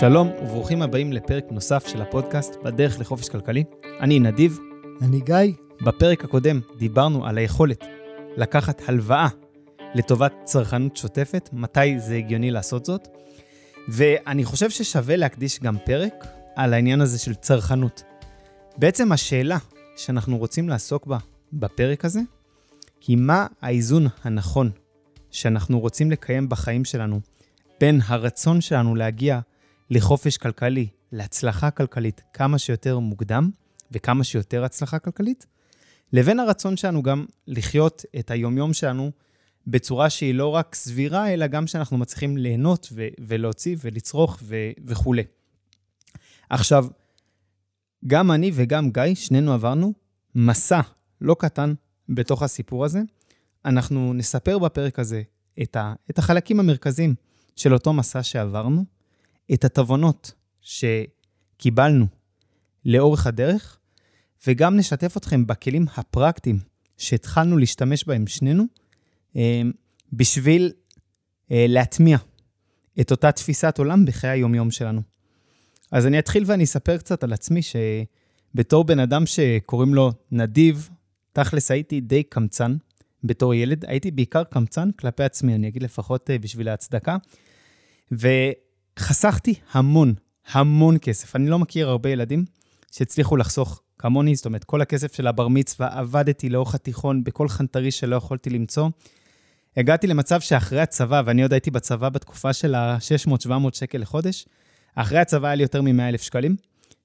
שלום 0.00 0.30
וברוכים 0.42 0.82
הבאים 0.82 1.12
לפרק 1.12 1.44
נוסף 1.50 1.86
של 1.86 2.02
הפודקאסט 2.02 2.56
בדרך 2.64 3.00
לחופש 3.00 3.28
כלכלי. 3.28 3.64
אני 4.00 4.20
נדיב. 4.20 4.58
אני 5.02 5.20
גיא. 5.20 5.52
בפרק 5.84 6.24
הקודם 6.24 6.60
דיברנו 6.78 7.26
על 7.26 7.38
היכולת 7.38 7.84
לקחת 8.36 8.82
הלוואה 8.88 9.28
לטובת 9.94 10.32
צרכנות 10.44 10.96
שוטפת, 10.96 11.48
מתי 11.52 12.00
זה 12.00 12.14
הגיוני 12.14 12.50
לעשות 12.50 12.84
זאת, 12.84 13.08
ואני 13.88 14.44
חושב 14.44 14.70
ששווה 14.70 15.16
להקדיש 15.16 15.60
גם 15.60 15.76
פרק 15.84 16.26
על 16.56 16.74
העניין 16.74 17.00
הזה 17.00 17.18
של 17.18 17.34
צרכנות. 17.34 18.02
בעצם 18.76 19.12
השאלה 19.12 19.58
שאנחנו 19.96 20.38
רוצים 20.38 20.68
לעסוק 20.68 21.06
בה 21.06 21.18
בפרק 21.52 22.04
הזה, 22.04 22.20
היא 23.06 23.16
מה 23.16 23.46
האיזון 23.62 24.06
הנכון 24.24 24.70
שאנחנו 25.30 25.80
רוצים 25.80 26.10
לקיים 26.10 26.48
בחיים 26.48 26.84
שלנו 26.84 27.20
בין 27.80 28.00
הרצון 28.06 28.60
שלנו 28.60 28.94
להגיע 28.94 29.40
לחופש 29.90 30.36
כלכלי, 30.36 30.86
להצלחה 31.12 31.70
כלכלית 31.70 32.22
כמה 32.32 32.58
שיותר 32.58 32.98
מוקדם 32.98 33.50
וכמה 33.92 34.24
שיותר 34.24 34.64
הצלחה 34.64 34.98
כלכלית, 34.98 35.46
לבין 36.12 36.40
הרצון 36.40 36.76
שלנו 36.76 37.02
גם 37.02 37.24
לחיות 37.46 38.02
את 38.18 38.30
היומיום 38.30 38.72
שלנו 38.72 39.10
בצורה 39.66 40.10
שהיא 40.10 40.34
לא 40.34 40.48
רק 40.48 40.74
סבירה, 40.74 41.32
אלא 41.32 41.46
גם 41.46 41.66
שאנחנו 41.66 41.98
מצליחים 41.98 42.36
ליהנות 42.36 42.88
ו- 42.92 43.08
ולהוציא 43.20 43.76
ולצרוך 43.80 44.38
ו- 44.42 44.70
וכולי. 44.86 45.22
עכשיו, 46.50 46.86
גם 48.06 48.32
אני 48.32 48.50
וגם 48.54 48.90
גיא, 48.90 49.14
שנינו 49.14 49.52
עברנו 49.52 49.92
מסע 50.34 50.80
לא 51.20 51.36
קטן 51.38 51.74
בתוך 52.08 52.42
הסיפור 52.42 52.84
הזה. 52.84 53.00
אנחנו 53.64 54.14
נספר 54.14 54.58
בפרק 54.58 54.98
הזה 54.98 55.22
את, 55.62 55.76
ה- 55.76 55.94
את 56.10 56.18
החלקים 56.18 56.60
המרכזיים 56.60 57.14
של 57.56 57.74
אותו 57.74 57.92
מסע 57.92 58.22
שעברנו, 58.22 58.84
את 59.52 59.64
התובנות 59.64 60.32
שקיבלנו 60.60 62.06
לאורך 62.84 63.26
הדרך, 63.26 63.78
וגם 64.46 64.76
נשתף 64.76 65.16
אתכם 65.16 65.46
בכלים 65.46 65.86
הפרקטיים 65.96 66.58
שהתחלנו 66.98 67.56
להשתמש 67.56 68.04
בהם 68.04 68.26
שנינו, 68.26 68.64
אה, 69.36 69.62
בשביל 70.12 70.72
אה, 71.50 71.66
להטמיע 71.68 72.18
את 73.00 73.10
אותה 73.10 73.32
תפיסת 73.32 73.78
עולם 73.78 74.04
בחיי 74.04 74.30
היומיום 74.30 74.70
שלנו. 74.70 75.00
אז 75.90 76.06
אני 76.06 76.18
אתחיל 76.18 76.44
ואני 76.46 76.64
אספר 76.64 76.96
קצת 76.96 77.24
על 77.24 77.32
עצמי, 77.32 77.60
שבתור 77.62 78.84
בן 78.84 78.98
אדם 78.98 79.26
שקוראים 79.26 79.94
לו 79.94 80.12
נדיב, 80.30 80.90
תכלס 81.32 81.70
הייתי 81.70 82.00
די 82.00 82.22
קמצן 82.22 82.76
בתור 83.24 83.54
ילד. 83.54 83.84
הייתי 83.84 84.10
בעיקר 84.10 84.44
קמצן 84.44 84.90
כלפי 84.90 85.22
עצמי, 85.22 85.54
אני 85.54 85.68
אגיד 85.68 85.82
לפחות 85.82 86.30
אה, 86.30 86.38
בשביל 86.38 86.68
ההצדקה. 86.68 87.16
וחסכתי 88.98 89.54
המון, 89.72 90.14
המון 90.46 90.96
כסף. 91.02 91.36
אני 91.36 91.48
לא 91.48 91.58
מכיר 91.58 91.88
הרבה 91.88 92.10
ילדים 92.10 92.44
שהצליחו 92.92 93.36
לחסוך 93.36 93.82
כמוני, 93.98 94.36
זאת 94.36 94.46
אומרת, 94.46 94.64
כל 94.64 94.80
הכסף 94.80 95.14
של 95.14 95.26
הבר 95.26 95.48
מצווה, 95.48 95.98
עבדתי 95.98 96.48
לאורך 96.48 96.74
התיכון 96.74 97.24
בכל 97.24 97.48
חנטרי 97.48 97.90
שלא 97.90 98.16
יכולתי 98.16 98.50
למצוא. 98.50 98.88
הגעתי 99.76 100.06
למצב 100.06 100.40
שאחרי 100.40 100.80
הצבא, 100.80 101.22
ואני 101.26 101.42
עוד 101.42 101.52
הייתי 101.52 101.70
בצבא 101.70 102.08
בתקופה 102.08 102.52
של 102.52 102.74
ה-600-700 102.74 103.50
שקל 103.72 103.98
לחודש, 103.98 104.46
אחרי 104.94 105.18
הצבא 105.18 105.48
היה 105.48 105.54
לי 105.54 105.62
יותר 105.62 105.82
מ-100,000 105.82 106.22
שקלים, 106.22 106.56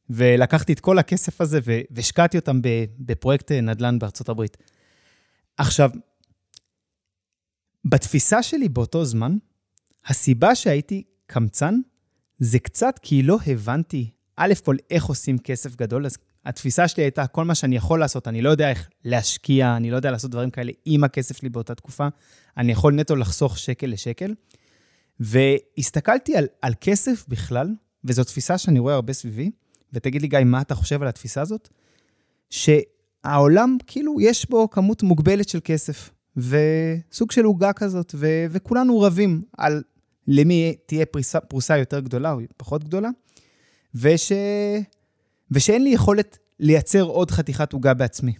ולקחתי 0.09 0.73
את 0.73 0.79
כל 0.79 0.99
הכסף 0.99 1.41
הזה 1.41 1.59
והשקעתי 1.91 2.37
אותם 2.37 2.59
בפרויקט 2.99 3.51
נדל"ן 3.51 3.99
בארצות 3.99 4.29
הברית. 4.29 4.57
עכשיו, 5.57 5.91
בתפיסה 7.85 8.43
שלי 8.43 8.69
באותו 8.69 9.05
זמן, 9.05 9.37
הסיבה 10.05 10.55
שהייתי 10.55 11.03
קמצן, 11.29 11.79
זה 12.39 12.59
קצת 12.59 12.99
כי 13.01 13.23
לא 13.23 13.37
הבנתי, 13.47 14.09
א' 14.35 14.53
כל, 14.63 14.75
איך 14.91 15.05
עושים 15.05 15.37
כסף 15.37 15.75
גדול, 15.75 16.05
אז 16.05 16.17
התפיסה 16.45 16.87
שלי 16.87 17.03
הייתה, 17.03 17.27
כל 17.27 17.45
מה 17.45 17.55
שאני 17.55 17.75
יכול 17.75 17.99
לעשות, 17.99 18.27
אני 18.27 18.41
לא 18.41 18.49
יודע 18.49 18.69
איך 18.69 18.89
להשקיע, 19.05 19.75
אני 19.75 19.91
לא 19.91 19.95
יודע 19.95 20.11
לעשות 20.11 20.31
דברים 20.31 20.49
כאלה 20.49 20.71
עם 20.85 21.03
הכסף 21.03 21.37
שלי 21.37 21.49
באותה 21.49 21.75
תקופה, 21.75 22.07
אני 22.57 22.71
יכול 22.71 22.93
נטו 22.93 23.15
לחסוך 23.15 23.57
שקל 23.57 23.87
לשקל. 23.87 24.33
והסתכלתי 25.19 26.37
על, 26.37 26.47
על 26.61 26.73
כסף 26.81 27.25
בכלל, 27.27 27.67
וזו 28.03 28.23
תפיסה 28.23 28.57
שאני 28.57 28.79
רואה 28.79 28.93
הרבה 28.93 29.13
סביבי, 29.13 29.51
ותגיד 29.93 30.21
לי, 30.21 30.27
גיא, 30.27 30.39
מה 30.39 30.61
אתה 30.61 30.75
חושב 30.75 31.01
על 31.01 31.07
התפיסה 31.07 31.41
הזאת? 31.41 31.69
שהעולם, 32.49 33.77
כאילו, 33.87 34.21
יש 34.21 34.49
בו 34.49 34.69
כמות 34.69 35.03
מוגבלת 35.03 35.49
של 35.49 35.59
כסף, 35.63 36.09
וסוג 36.37 37.31
של 37.31 37.45
עוגה 37.45 37.73
כזאת, 37.73 38.15
ו- 38.15 38.45
וכולנו 38.51 38.99
רבים 38.99 39.41
על 39.57 39.83
למי 40.31 40.75
תהיה 40.85 41.05
פריסה, 41.05 41.39
פרוסה 41.39 41.77
יותר 41.77 41.99
גדולה 41.99 42.31
או 42.31 42.39
פחות 42.57 42.83
גדולה, 42.83 43.09
וש... 43.95 44.31
ושאין 45.51 45.83
לי 45.83 45.89
יכולת 45.89 46.37
לייצר 46.59 47.01
עוד 47.01 47.31
חתיכת 47.31 47.73
עוגה 47.73 47.93
בעצמי. 47.93 48.33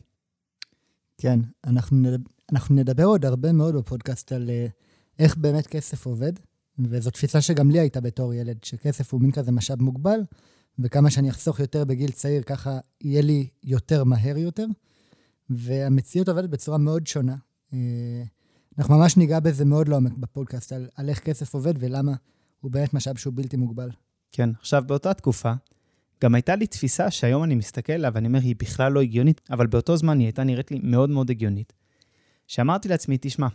כן, 1.18 1.40
אנחנו, 1.66 1.98
נדבר, 1.98 2.30
אנחנו 2.52 2.76
נדבר 2.76 3.04
עוד 3.04 3.26
הרבה 3.26 3.52
מאוד 3.52 3.76
בפודקאסט 3.76 4.32
על 4.32 4.50
אה, 4.50 4.68
איך 5.20 5.38
באמת 5.38 5.68
כסף 5.68 6.06
עובד, 6.06 6.34
וזו 6.80 7.12
תפיסה 7.12 7.42
שגם 7.42 7.72
לי 7.72 7.80
הייתה 7.80 8.02
בתור 8.02 8.34
ילד, 8.34 8.64
שכסף 8.64 9.14
הוא 9.14 9.22
מין 9.22 9.32
כזה 9.32 9.52
משאב 9.52 9.82
מוגבל, 9.82 10.20
וכמה 10.80 11.12
שאני 11.12 11.30
אחסוך 11.30 11.60
יותר 11.60 11.86
בגיל 11.86 12.12
צעיר, 12.12 12.44
ככה 12.44 12.80
יהיה 13.02 13.22
לי 13.22 13.48
יותר 13.64 14.04
מהר 14.04 14.38
יותר. 14.38 14.66
והמציאות 15.50 16.30
עובדת 16.30 16.50
בצורה 16.50 16.78
מאוד 16.78 17.08
שונה. 17.08 17.36
אנחנו 18.78 18.98
ממש 18.98 19.18
ניגע 19.18 19.40
בזה 19.40 19.66
מאוד 19.66 19.88
לעומק 19.88 20.18
בפודקאסט, 20.18 20.72
על, 20.72 20.88
על 20.96 21.10
איך 21.10 21.20
כסף 21.20 21.54
עובד 21.54 21.74
ולמה 21.80 22.14
הוא 22.62 22.72
באמת 22.72 22.94
משאב 22.94 23.18
שהוא 23.18 23.34
בלתי 23.36 23.58
מוגבל. 23.58 23.90
כן, 24.32 24.50
עכשיו, 24.60 24.84
באותה 24.88 25.14
תקופה, 25.14 25.54
גם 26.24 26.36
הייתה 26.36 26.56
לי 26.56 26.68
תפיסה 26.68 27.12
שהיום 27.12 27.44
אני 27.44 27.56
מסתכל 27.56 27.94
עליה 27.94 28.12
ואני 28.14 28.28
אומר, 28.28 28.40
היא 28.40 28.56
בכלל 28.60 28.92
לא 28.92 29.02
הגיונית, 29.02 29.42
אבל 29.52 29.68
באותו 29.68 29.98
זמן 29.98 30.20
היא 30.20 30.26
הייתה 30.26 30.44
נראית 30.44 30.72
לי 30.72 30.80
מאוד 30.84 31.10
מאוד 31.10 31.30
הגיונית. 31.30 31.74
שאמרתי 32.48 32.88
לעצמי, 32.88 33.18
תשמע, 33.22 33.48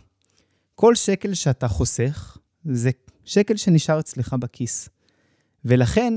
כל 0.75 0.95
שקל 0.95 1.33
שאתה 1.33 1.67
חוסך, 1.67 2.37
זה 2.65 2.89
שקל 3.25 3.57
שנשאר 3.57 3.99
אצלך 3.99 4.33
בכיס. 4.33 4.89
ולכן, 5.65 6.13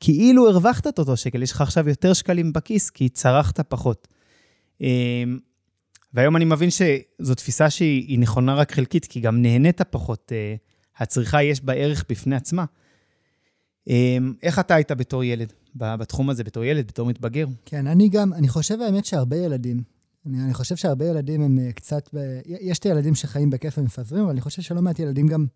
כאילו 0.00 0.48
הרווחת 0.48 0.86
את 0.86 0.98
אותו 0.98 1.16
שקל, 1.16 1.42
יש 1.42 1.52
לך 1.52 1.60
עכשיו 1.60 1.88
יותר 1.88 2.12
שקלים 2.12 2.52
בכיס, 2.52 2.90
כי 2.90 3.08
צרכת 3.08 3.60
פחות. 3.60 4.08
והיום 6.14 6.36
אני 6.36 6.44
מבין 6.44 6.68
שזו 6.70 7.34
תפיסה 7.34 7.70
שהיא 7.70 8.18
נכונה 8.18 8.54
רק 8.54 8.72
חלקית, 8.72 9.06
כי 9.06 9.20
גם 9.20 9.42
נהנית 9.42 9.80
פחות. 9.82 10.32
אה, 10.34 10.54
הצריכה 10.98 11.42
יש 11.42 11.64
בה 11.64 11.72
ערך 11.72 12.04
בפני 12.08 12.36
עצמה. 12.36 12.64
אמ, 13.86 14.34
איך 14.42 14.58
אתה 14.58 14.74
היית 14.74 14.92
בתור 14.92 15.24
ילד, 15.24 15.52
בתחום 15.74 16.30
הזה, 16.30 16.44
בתור 16.44 16.64
ילד, 16.64 16.86
בתור 16.86 17.06
מתבגר? 17.06 17.46
כן, 17.64 17.86
אני 17.86 18.08
גם, 18.08 18.32
אני 18.32 18.48
חושב 18.48 18.80
האמת 18.80 19.04
שהרבה 19.04 19.36
ילדים, 19.36 19.82
אני, 20.26 20.44
אני 20.44 20.54
חושב 20.54 20.76
שהרבה 20.76 21.04
ילדים 21.04 21.42
הם 21.42 21.58
אה, 21.58 21.72
קצת, 21.72 22.08
ב, 22.14 22.40
יש 22.46 22.78
את 22.78 22.86
הילדים 22.86 23.14
שחיים 23.14 23.50
בכיף 23.50 23.78
ומפזרים, 23.78 24.22
אבל 24.22 24.30
אני 24.30 24.40
חושב 24.40 24.62
שלא 24.62 24.82
מעט 24.82 24.98
ילדים 24.98 25.26
גם 25.26 25.46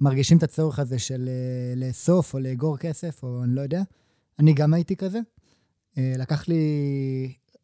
מרגישים 0.00 0.38
את 0.38 0.42
הצורך 0.42 0.78
הזה 0.78 0.98
של 0.98 1.28
uh, 1.28 1.78
לאסוף 1.78 2.34
או 2.34 2.38
לאגור 2.38 2.76
כסף, 2.78 3.22
או 3.22 3.44
אני 3.44 3.54
לא 3.54 3.60
יודע. 3.60 3.82
אני 4.38 4.52
גם 4.52 4.74
הייתי 4.74 4.96
כזה. 4.96 5.20
Uh, 5.94 5.98
לקח 6.18 6.48
לי, 6.48 6.58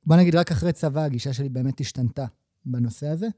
בוא 0.07 0.17
נגיד, 0.17 0.37
רק 0.37 0.53
אחרי 0.53 0.73
צבא 0.73 1.05
הגישה 1.05 1.33
שלי 1.33 1.49
באמת 1.49 1.81
השתנתה 1.81 2.25
בנושא 2.67 3.09
הזה. 3.09 3.29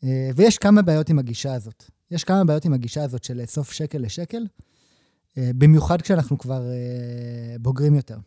Uh, 0.00 0.06
ויש 0.36 0.58
כמה 0.58 0.82
בעיות 0.82 1.08
עם 1.08 1.18
הגישה 1.18 1.54
הזאת. 1.54 1.84
יש 2.10 2.24
כמה 2.24 2.44
בעיות 2.44 2.64
עם 2.64 2.72
הגישה 2.72 3.04
הזאת 3.04 3.24
של 3.24 3.40
לאסוף 3.40 3.72
שקל 3.72 3.98
לשקל. 3.98 4.46
אה, 5.38 5.50
במיוחד 5.54 6.02
כשאנחנו 6.02 6.38
כבר 6.38 6.70
אה, 6.70 7.56
בוגרים 7.60 7.94
יותר. 7.94 8.18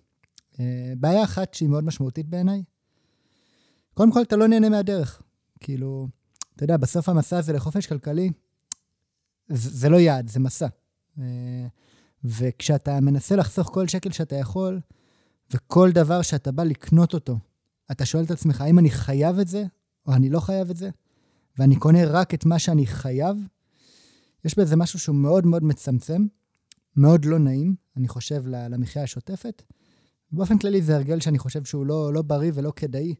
אה, 0.60 0.94
בעיה 0.98 1.24
אחת 1.24 1.54
שהיא 1.54 1.70
מאוד 1.70 1.84
משמעותית 1.84 2.30
בעיניי, 2.30 2.64
קודם 3.94 4.12
כל, 4.12 4.22
אתה 4.22 4.36
לא 4.36 4.48
נהנה 4.48 4.70
מהדרך. 4.70 5.22
כאילו, 5.60 6.08
אתה 6.56 6.64
יודע, 6.64 6.78
בסוף 6.78 7.10
המסע 7.10 7.38
הזה 7.38 7.54
לחופש 7.54 7.88
כלכלי, 7.88 8.30
זה 9.50 9.90
לא 9.90 9.98
יעד, 9.98 10.28
זה 10.28 10.40
מסע. 10.40 10.68
וכשאתה 12.24 13.00
מנסה 13.00 13.36
לחסוך 13.36 13.70
כל 13.74 13.88
שקל 13.88 14.12
שאתה 14.12 14.36
יכול, 14.36 14.80
וכל 15.52 15.92
דבר 15.92 16.22
שאתה 16.22 16.52
בא 16.52 16.64
לקנות 16.64 17.14
אותו, 17.14 17.38
אתה 17.92 18.06
שואל 18.06 18.24
את 18.24 18.32
עצמך, 18.32 18.62
האם 18.62 18.80
אני 18.80 18.90
חייב 18.90 19.40
את 19.40 19.48
זה, 19.48 19.64
או 20.08 20.14
אני 20.14 20.30
לא 20.30 20.40
חייב 20.40 20.70
את 20.70 20.78
זה, 20.78 20.90
ואני 21.60 21.76
קונה 21.76 22.06
רק 22.06 22.34
את 22.34 22.46
מה 22.46 22.60
שאני 22.60 22.86
חייב, 22.86 23.38
יש 24.46 24.60
בזה 24.60 24.76
משהו 24.76 25.00
שהוא 25.00 25.16
מאוד 25.16 25.46
מאוד 25.46 25.64
מצמצם, 25.64 26.26
מאוד 26.96 27.26
לא 27.26 27.40
נעים, 27.40 27.76
אני 27.98 28.08
חושב, 28.08 28.44
למחיה 28.48 29.04
השוטפת. 29.04 29.64
באופן 30.32 30.58
כללי 30.58 30.82
זה 30.82 30.96
הרגל 30.96 31.20
שאני 31.20 31.40
חושב 31.40 31.64
שהוא 31.64 31.86
לא, 31.86 32.14
לא 32.14 32.22
בריא 32.22 32.52
ולא 32.56 32.74
כדאי. 32.76 33.16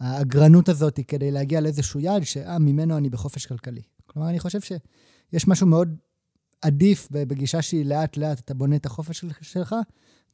האגרנות 0.00 0.68
הזאת 0.68 0.96
היא 0.96 1.04
כדי 1.04 1.30
להגיע 1.30 1.60
לאיזשהו 1.60 2.00
יעד 2.00 2.22
שאה, 2.22 2.58
ממנו 2.58 2.96
אני 2.96 3.10
בחופש 3.10 3.46
כלכלי. 3.46 3.82
כלומר, 4.06 4.28
אני 4.28 4.40
חושב 4.40 4.60
שיש 4.60 5.48
משהו 5.48 5.66
מאוד 5.66 5.96
עדיף 6.62 7.08
בגישה 7.10 7.62
שהיא 7.62 7.84
לאט-לאט, 7.84 8.40
אתה 8.40 8.54
בונה 8.54 8.76
את 8.76 8.86
החופש 8.86 9.24
שלך, 9.40 9.74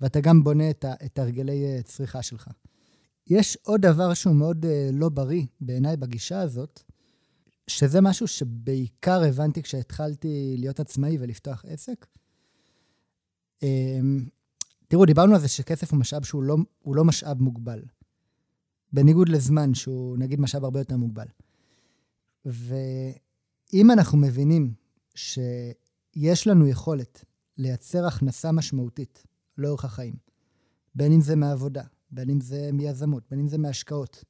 ואתה 0.00 0.20
גם 0.20 0.44
בונה 0.44 0.70
את, 0.70 0.84
את 1.04 1.18
הרגלי 1.18 1.64
אה, 1.64 1.82
צריכה 1.82 2.22
שלך. 2.22 2.48
יש 3.30 3.58
עוד 3.62 3.80
דבר 3.80 4.14
שהוא 4.14 4.34
מאוד 4.34 4.64
uh, 4.64 4.68
לא 4.92 5.08
בריא 5.08 5.46
בעיניי 5.60 5.96
בגישה 5.96 6.40
הזאת, 6.40 6.82
שזה 7.66 8.00
משהו 8.00 8.28
שבעיקר 8.28 9.22
הבנתי 9.22 9.62
כשהתחלתי 9.62 10.54
להיות 10.58 10.80
עצמאי 10.80 11.16
ולפתוח 11.20 11.64
עסק, 11.68 12.06
אמ, 13.62 14.24
תראו, 14.88 15.04
דיברנו 15.04 15.34
על 15.34 15.40
זה 15.40 15.48
שכסף 15.48 15.92
הוא 15.92 16.00
משאב 16.00 16.24
שהוא 16.24 16.42
לא, 16.42 16.56
הוא 16.78 16.96
לא 16.96 17.04
משאב 17.04 17.42
מוגבל. 17.42 17.82
בניגוד 18.92 19.28
לזמן, 19.28 19.74
שהוא 19.74 20.18
נגיד 20.18 20.40
משאב 20.40 20.64
הרבה 20.64 20.80
יותר 20.80 20.96
מוגבל. 20.96 21.26
ואם 22.44 23.90
אנחנו 23.90 24.18
מבינים 24.18 24.74
שיש 25.14 26.46
לנו 26.46 26.68
יכולת 26.68 27.24
לייצר 27.58 28.06
הכנסה 28.06 28.52
משמעותית 28.52 29.24
לאורך 29.58 29.84
החיים, 29.84 30.14
בין 30.94 31.12
אם 31.12 31.20
זה 31.20 31.36
מעבודה, 31.36 31.84
בין 32.10 32.30
אם 32.30 32.40
זה 32.40 32.70
מיזמות, 32.72 33.22
בין 33.30 33.40
אם 33.40 33.48
זה 33.48 33.58
מהשקעות, 33.58 34.24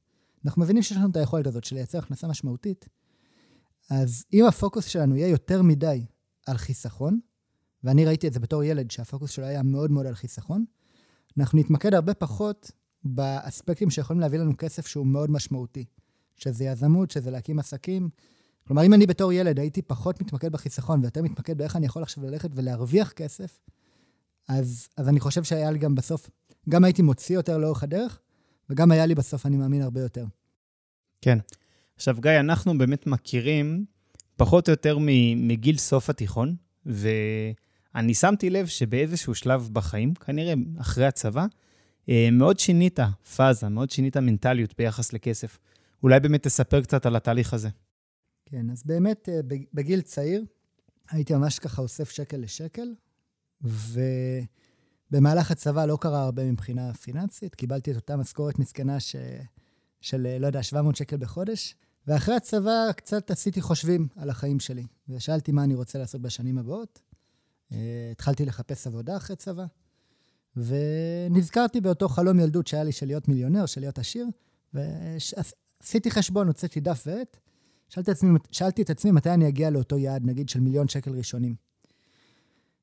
אנחנו 0.44 0.62
מבינים 0.62 0.82
שיש 0.82 0.96
לנו 0.96 1.10
את 1.10 1.16
היכולת 1.16 1.46
הזאת 1.46 1.64
של 1.64 1.76
לייצר 1.76 1.98
הכנסה 1.98 2.28
משמעותית, 2.28 2.88
אז 3.90 4.24
אם 4.32 4.44
הפוקוס 4.46 4.86
שלנו 4.86 5.16
יהיה 5.16 5.28
יותר 5.28 5.62
מדי 5.62 6.04
על 6.46 6.56
חיסכון, 6.56 7.20
ואני 7.84 8.04
ראיתי 8.04 8.28
את 8.28 8.32
זה 8.32 8.40
בתור 8.40 8.64
ילד, 8.64 8.90
שהפוקוס 8.90 9.30
שלו 9.30 9.44
היה 9.44 9.62
מאוד 9.62 9.90
מאוד 9.90 10.06
על 10.06 10.14
חיסכון, 10.14 10.64
אנחנו 11.38 11.58
נתמקד 11.58 11.94
הרבה 11.94 12.14
פחות 12.14 12.70
באספקטים 13.04 13.90
שיכולים 13.90 14.20
להביא 14.20 14.38
לנו 14.38 14.56
כסף 14.58 14.86
שהוא 14.86 15.06
מאוד 15.06 15.30
משמעותי, 15.30 15.84
שזה 16.36 16.64
יזמות, 16.64 17.10
שזה 17.10 17.30
להקים 17.30 17.58
עסקים. 17.58 18.08
כלומר, 18.66 18.86
אם 18.86 18.94
אני 18.94 19.06
בתור 19.06 19.32
ילד 19.32 19.58
הייתי 19.58 19.82
פחות 19.82 20.22
מתמקד 20.22 20.52
בחיסכון 20.52 21.00
ויותר 21.00 21.22
מתמקד 21.22 21.58
באיך 21.58 21.76
אני 21.76 21.86
יכול 21.86 22.02
עכשיו 22.02 22.24
ללכת 22.24 22.50
ולהרוויח 22.54 23.12
כסף, 23.12 23.58
אז, 24.48 24.88
אז 24.96 25.08
אני 25.08 25.20
חושב 25.20 25.44
שהיה 25.44 25.70
לי 25.70 25.78
גם 25.78 25.94
בסוף, 25.94 26.30
גם 26.68 26.84
הייתי 26.84 27.02
מוציא 27.02 27.34
יותר 27.34 27.58
לאורך 27.58 27.82
הדרך, 27.82 28.20
וגם 28.70 28.92
היה 28.92 29.06
לי 29.06 29.14
בסוף, 29.14 29.46
אני 29.46 29.56
מאמין, 29.56 29.82
הרבה 29.82 30.00
יותר. 30.00 30.24
כן. 31.20 31.38
עכשיו, 31.96 32.16
גיא, 32.20 32.40
אנחנו 32.40 32.78
באמת 32.78 33.06
מכירים 33.06 33.84
פחות 34.36 34.68
או 34.68 34.70
יותר 34.70 34.98
מגיל 35.36 35.78
סוף 35.78 36.10
התיכון, 36.10 36.56
ואני 36.86 38.14
שמתי 38.14 38.50
לב 38.50 38.66
שבאיזשהו 38.66 39.34
שלב 39.34 39.68
בחיים, 39.72 40.14
כנראה 40.14 40.54
אחרי 40.80 41.06
הצבא, 41.06 41.46
אה, 42.08 42.28
מאוד 42.32 42.58
שינית 42.58 42.98
פאזה, 43.36 43.68
מאוד 43.68 43.90
שינית 43.90 44.16
מנטליות 44.16 44.74
ביחס 44.78 45.12
לכסף. 45.12 45.58
אולי 46.02 46.20
באמת 46.20 46.42
תספר 46.42 46.82
קצת 46.82 47.06
על 47.06 47.16
התהליך 47.16 47.54
הזה. 47.54 47.68
כן, 48.46 48.70
אז 48.70 48.82
באמת 48.86 49.28
אה, 49.28 49.40
בגיל 49.74 50.00
צעיר 50.00 50.44
הייתי 51.10 51.34
ממש 51.34 51.58
ככה 51.58 51.82
אוסף 51.82 52.10
שקל 52.10 52.36
לשקל, 52.36 52.88
ובמהלך 53.62 55.50
הצבא 55.50 55.86
לא 55.86 55.98
קרה 56.00 56.22
הרבה 56.22 56.52
מבחינה 56.52 56.94
פיננסית, 56.94 57.54
קיבלתי 57.54 57.90
את 57.90 57.96
אותה 57.96 58.16
משכורת 58.16 58.58
מסכנה 58.58 59.00
ש... 59.00 59.16
של, 60.00 60.36
לא 60.40 60.46
יודע, 60.46 60.62
700 60.62 60.96
שקל 60.96 61.16
בחודש, 61.16 61.74
ואחרי 62.06 62.34
הצבא 62.34 62.92
קצת 62.96 63.30
עשיתי 63.30 63.60
חושבים 63.60 64.08
על 64.16 64.30
החיים 64.30 64.60
שלי, 64.60 64.86
ושאלתי 65.08 65.52
מה 65.52 65.64
אני 65.64 65.74
רוצה 65.74 65.98
לעשות 65.98 66.20
בשנים 66.20 66.58
הבאות. 66.58 67.00
אה, 67.72 68.08
התחלתי 68.12 68.44
לחפש 68.44 68.86
עבודה 68.86 69.16
אחרי 69.16 69.36
צבא, 69.36 69.64
ונזכרתי 70.56 71.80
באותו 71.80 72.08
חלום 72.08 72.40
ילדות 72.40 72.66
שהיה 72.66 72.84
לי 72.84 72.92
של 72.92 73.06
להיות 73.06 73.28
מיליונר, 73.28 73.66
של 73.66 73.80
להיות 73.80 73.98
עשיר, 73.98 74.26
ועשיתי 74.74 76.10
חשבון, 76.10 76.46
הוצאתי 76.46 76.80
דף 76.80 77.02
ועט, 77.06 77.36
שאלתי, 77.88 78.10
שאלתי 78.50 78.82
את 78.82 78.90
עצמי 78.90 79.10
מתי 79.10 79.30
אני 79.30 79.48
אגיע 79.48 79.70
לאותו 79.70 79.98
יעד, 79.98 80.24
נגיד, 80.24 80.48
של 80.48 80.60
מיליון 80.60 80.88
שקל 80.88 81.10
ראשונים. 81.10 81.54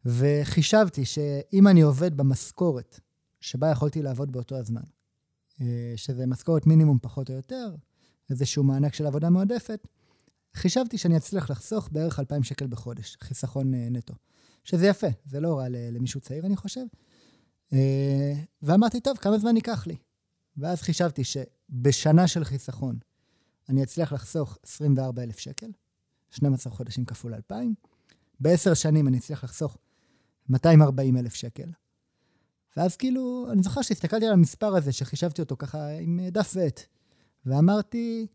וחישבתי 0.06 1.06
שאם 1.06 1.68
אני 1.68 1.82
עובד 1.82 2.18
במשכורת 2.18 3.00
שבה 3.42 3.72
יכולתי 3.72 4.02
לעבוד 4.02 4.32
באותו 4.32 4.56
הזמן, 4.56 4.82
אה, 5.62 5.94
שזה 5.96 6.26
משכורת 6.26 6.68
מינימום 6.68 6.98
פחות 7.02 7.30
או 7.30 7.36
יותר, 7.36 7.76
איזשהו 8.30 8.64
מענק 8.64 8.94
של 8.94 9.06
עבודה 9.06 9.30
מועדפת, 9.30 9.88
חישבתי 10.54 10.98
שאני 10.98 11.18
אצליח 11.18 11.50
לחסוך 11.50 11.90
בערך 11.92 12.20
2,000 12.20 12.44
שקל 12.44 12.68
בחודש, 12.68 13.18
חיסכון 13.22 13.74
אה, 13.74 13.88
נטו. 13.92 14.14
שזה 14.64 14.88
יפה, 14.88 15.08
זה 15.26 15.40
לא 15.40 15.58
רע 15.58 15.66
למישהו 15.70 16.22
צעיר, 16.22 16.46
אני 16.46 16.58
חושב. 16.58 16.86
אה, 17.74 18.34
ואמרתי, 18.62 19.00
טוב, 19.00 19.18
כמה 19.18 19.38
זמן 19.38 19.56
ייקח 19.56 19.88
לי? 19.88 19.96
ואז 20.58 20.82
חישבתי 20.82 21.24
שבשנה 21.24 22.28
של 22.28 22.44
חיסכון 22.44 23.00
אני 23.70 23.84
אצליח 23.84 24.14
לחסוך 24.14 24.58
24,000 24.64 25.40
שקל, 25.40 25.72
12 26.32 26.74
חודשים 26.74 27.06
כפול 27.06 27.34
2,000. 27.34 27.76
בעשר 28.40 28.74
שנים 28.74 29.08
אני 29.08 29.18
אצליח 29.18 29.44
לחסוך 29.44 29.78
240,000 30.50 31.36
שקל. 31.36 31.70
ואז 32.78 32.96
כאילו, 32.96 33.48
אני 33.52 33.64
זוכר 33.64 33.82
שהסתכלתי 33.82 34.26
על 34.26 34.34
המספר 34.34 34.76
הזה, 34.76 34.92
שחישבתי 34.92 35.42
אותו 35.42 35.56
ככה 35.58 35.90
עם 35.90 36.20
דף 36.32 36.54
ועט, 36.56 36.82
ואמרתי, 37.46 38.28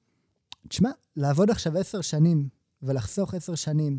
תשמע, 0.68 0.90
לעבוד 1.16 1.50
עכשיו 1.50 1.78
עשר 1.78 2.00
שנים 2.00 2.48
ולחסוך 2.82 3.34
עשר 3.34 3.54
שנים 3.54 3.98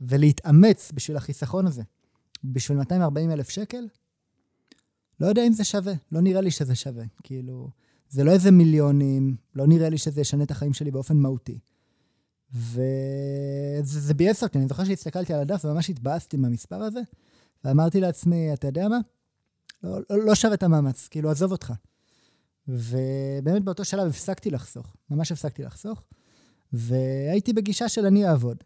ולהתאמץ 0.00 0.92
בשביל 0.94 1.16
החיסכון 1.16 1.66
הזה, 1.66 1.82
בשביל 2.44 2.78
240 2.78 3.30
אלף 3.30 3.48
שקל, 3.48 3.88
לא 5.20 5.26
יודע 5.26 5.46
אם 5.46 5.52
זה 5.52 5.64
שווה, 5.64 5.92
לא 6.12 6.20
נראה 6.20 6.40
לי 6.40 6.50
שזה 6.50 6.74
שווה. 6.74 7.04
כאילו, 7.22 7.70
זה 8.08 8.24
לא 8.24 8.30
איזה 8.30 8.50
מיליונים, 8.50 9.36
לא 9.54 9.66
נראה 9.66 9.88
לי 9.88 9.98
שזה 9.98 10.20
ישנה 10.20 10.44
את 10.44 10.50
החיים 10.50 10.74
שלי 10.74 10.90
באופן 10.90 11.16
מהותי. 11.16 11.58
וזה 12.54 14.14
ביאס 14.14 14.42
אותי, 14.42 14.58
אני 14.58 14.68
זוכר 14.68 14.84
שהסתכלתי 14.84 15.32
על 15.32 15.40
הדף 15.40 15.64
וממש 15.64 15.90
התבאסתי 15.90 16.36
מהמספר 16.36 16.82
הזה, 16.82 17.00
ואמרתי 17.64 18.00
לעצמי, 18.00 18.52
אתה 18.52 18.66
יודע 18.66 18.88
מה? 18.88 18.98
לא, 19.82 19.98
לא, 20.10 20.26
לא 20.26 20.34
שווה 20.34 20.54
את 20.54 20.62
המאמץ, 20.62 21.08
כאילו, 21.08 21.30
עזוב 21.30 21.52
אותך. 21.52 21.72
ובאמת 22.68 23.64
באותו 23.64 23.84
שלב 23.84 24.06
הפסקתי 24.06 24.50
לחסוך, 24.50 24.96
ממש 25.10 25.32
הפסקתי 25.32 25.62
לחסוך, 25.62 26.02
והייתי 26.72 27.52
בגישה 27.52 27.88
של 27.88 28.06
אני 28.06 28.28
אעבוד. 28.28 28.56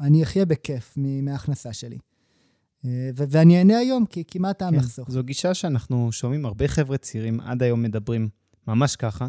אני 0.00 0.22
אחיה 0.22 0.44
בכיף 0.44 0.94
מההכנסה 0.96 1.72
שלי. 1.72 1.98
אה, 2.84 3.10
ו- 3.16 3.24
ואני 3.28 3.58
אענה 3.58 3.78
היום, 3.78 4.06
כי, 4.06 4.38
מה 4.38 4.50
הטעם 4.50 4.74
כן, 4.74 4.78
לחסוך? 4.78 5.10
זו 5.10 5.22
גישה 5.22 5.54
שאנחנו 5.54 6.12
שומעים 6.12 6.46
הרבה 6.46 6.68
חבר'ה 6.68 6.98
צעירים 6.98 7.40
עד 7.40 7.62
היום 7.62 7.82
מדברים 7.82 8.28
ממש 8.66 8.96
ככה. 8.96 9.26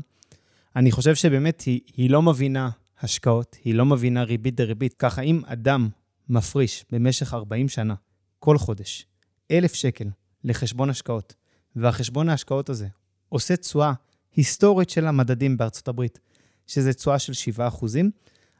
אני 0.76 0.92
חושב 0.92 1.16
שבאמת 1.16 1.62
היא, 1.62 1.82
היא 1.98 2.10
לא 2.10 2.22
מבינה 2.22 2.70
השקעות, 3.02 3.58
היא 3.64 3.76
לא 3.76 3.86
מבינה 3.86 4.24
ריבית 4.24 4.56
דריבית. 4.56 4.94
ככה, 4.94 5.22
אם 5.22 5.42
אדם 5.46 5.90
מפריש 6.30 6.86
במשך 6.92 7.34
40 7.34 7.70
שנה, 7.70 7.94
כל 8.40 8.58
חודש, 8.58 9.06
אלף 9.52 9.74
שקל 9.74 10.08
לחשבון 10.44 10.90
השקעות, 10.90 11.36
והחשבון 11.76 12.30
ההשקעות 12.30 12.70
הזה 12.70 12.88
עושה 13.30 13.56
תשואה 13.56 13.94
היסטורית 14.36 14.90
של 14.90 15.08
המדדים 15.08 15.58
בארצות 15.58 15.88
הברית, 15.88 16.20
שזה 16.68 16.94
תשואה 16.94 17.20
של 17.20 17.34
7%, 17.58 17.62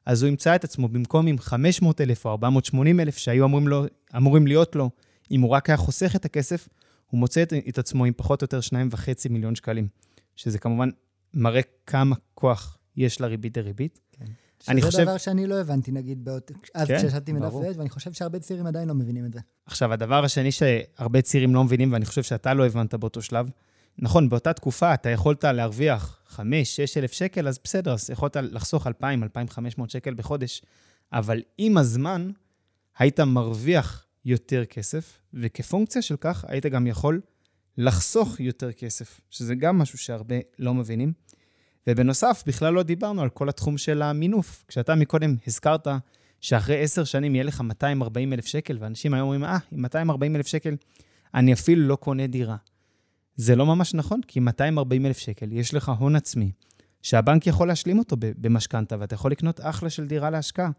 אז 0.06 0.24
הוא 0.24 0.30
ימצא 0.30 0.56
את 0.56 0.64
עצמו 0.64 0.88
במקום 0.88 1.28
עם 1.28 1.38
500,000 1.38 2.26
או 2.26 2.32
480,000 2.32 3.18
שהיו 3.18 3.46
אמורים, 3.46 3.68
לו, 3.68 3.86
אמורים 4.18 4.48
להיות 4.48 4.76
לו, 4.76 4.90
אם 5.32 5.42
הוא 5.42 5.50
רק 5.50 5.70
היה 5.70 5.78
חוסך 5.78 6.16
את 6.16 6.26
הכסף, 6.26 6.68
הוא 7.08 7.20
מוצא 7.20 7.44
את, 7.44 7.54
את 7.70 7.78
עצמו 7.78 8.06
עם 8.06 8.14
פחות 8.18 8.42
או 8.42 8.46
יותר 8.46 8.60
2.5 8.60 9.30
מיליון 9.30 9.56
שקלים, 9.56 9.88
שזה 10.36 10.60
כמובן 10.60 10.90
מראה 11.34 11.62
כמה 11.86 12.16
כוח 12.34 12.78
יש 12.96 13.22
לריבית 13.22 13.54
דריבית. 13.54 14.00
שזה 14.64 14.82
חושב... 14.82 15.04
דבר 15.04 15.18
שאני 15.18 15.48
לא 15.48 15.56
הבנתי, 15.56 15.92
נגיד, 15.92 16.26
באות... 16.26 16.52
אז 16.74 16.88
כן, 16.88 16.98
כשישבתי 16.98 17.34
מדף 17.34 17.54
ועד, 17.54 17.78
ואני 17.78 17.90
חושב 17.90 18.14
שהרבה 18.14 18.40
צעירים 18.40 18.68
עדיין 18.68 18.88
לא 18.88 18.94
מבינים 18.94 19.26
את 19.26 19.34
זה. 19.34 19.40
עכשיו, 19.66 19.94
הדבר 19.94 20.24
השני 20.26 20.52
שהרבה 20.52 21.22
צעירים 21.22 21.56
לא 21.56 21.64
מבינים, 21.64 21.94
ואני 21.94 22.06
חושב 22.06 22.24
שאתה 22.24 22.54
לא 22.54 22.66
הבנת 22.66 22.94
באותו 22.94 23.22
שלב, 23.22 23.50
נכון, 23.98 24.30
באותה 24.30 24.54
תקופה 24.54 24.94
אתה 24.94 25.10
יכולת 25.10 25.44
להרוויח 25.44 26.20
5-6 26.30 26.40
אלף 26.98 27.12
שקל, 27.12 27.48
אז 27.48 27.60
בסדר, 27.64 27.94
אז 27.94 28.10
יכולת 28.10 28.36
לחסוך 28.36 28.88
2,000, 28.88 29.24
2,500 29.24 29.90
שקל 29.90 30.14
בחודש, 30.14 30.62
אבל 31.14 31.42
עם 31.58 31.78
הזמן 31.78 32.32
היית 32.98 33.20
מרוויח 33.20 34.06
יותר 34.26 34.66
כסף, 34.66 35.20
וכפונקציה 35.34 36.02
של 36.02 36.16
כך 36.22 36.46
היית 36.48 36.66
גם 36.66 36.88
יכול 36.88 37.22
לחסוך 37.78 38.40
יותר 38.40 38.72
כסף, 38.72 39.22
שזה 39.30 39.56
גם 39.56 39.78
משהו 39.78 39.98
שהרבה 39.98 40.36
לא 40.60 40.74
מבינים. 40.74 41.14
ובנוסף, 41.90 42.44
בכלל 42.48 42.74
לא 42.74 42.84
דיברנו 42.84 43.22
על 43.22 43.30
כל 43.30 43.50
התחום 43.50 43.78
של 43.78 44.02
המינוף. 44.02 44.64
כשאתה 44.68 44.96
מקודם 44.96 45.36
הזכרת 45.48 45.88
שאחרי 46.42 46.82
עשר 46.82 47.04
שנים 47.04 47.36
יהיה 47.36 47.44
לך 47.44 47.62
240 47.62 48.34
אלף 48.34 48.46
שקל, 48.46 48.78
ואנשים 48.80 49.14
היום 49.14 49.24
אומרים, 49.24 49.44
אה, 49.44 49.58
עם 49.72 49.82
240 49.82 50.36
אלף 50.36 50.48
שקל 50.48 50.76
אני 51.34 51.54
אפילו 51.54 51.88
לא 51.88 51.96
קונה 51.96 52.28
דירה. 52.28 52.56
זה 53.36 53.56
לא 53.56 53.66
ממש 53.66 53.94
נכון, 53.94 54.22
כי 54.28 54.40
240 54.40 55.06
אלף 55.06 55.18
שקל, 55.18 55.52
יש 55.52 55.74
לך 55.74 55.90
הון 55.90 56.16
עצמי, 56.16 56.52
שהבנק 57.02 57.48
יכול 57.48 57.68
להשלים 57.68 58.00
אותו 58.00 58.16
במשכנתה, 58.20 58.96
ואתה 59.00 59.14
יכול 59.16 59.32
לקנות 59.32 59.60
אחלה 59.64 59.90
של 59.90 60.08
דירה 60.08 60.30
להשקעה. 60.30 60.70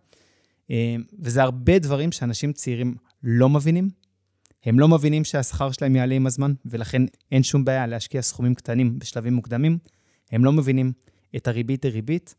אה, 0.71 0.97
וזה 1.19 1.43
הרבה 1.43 1.79
דברים 1.79 2.13
שאנשים 2.13 2.53
צעירים 2.53 2.95
לא 3.23 3.49
מבינים. 3.49 3.89
הם 4.65 4.79
לא 4.79 4.89
מבינים 4.89 5.25
שהשכר 5.25 5.73
שלהם 5.73 5.97
יעלה 5.97 6.15
עם 6.15 6.27
הזמן, 6.27 6.53
ולכן 6.65 7.03
אין 7.33 7.43
שום 7.43 7.65
בעיה 7.65 7.87
להשקיע 7.87 8.23
סכומים 8.23 8.55
קטנים 8.55 8.99
בשלבים 8.99 9.35
מוקדמים. 9.35 9.79
הם 10.31 10.45
לא 10.45 10.53
מבינים 10.53 10.93
את 11.37 11.49
הריבית 11.49 11.87
דריבית, 11.87 12.35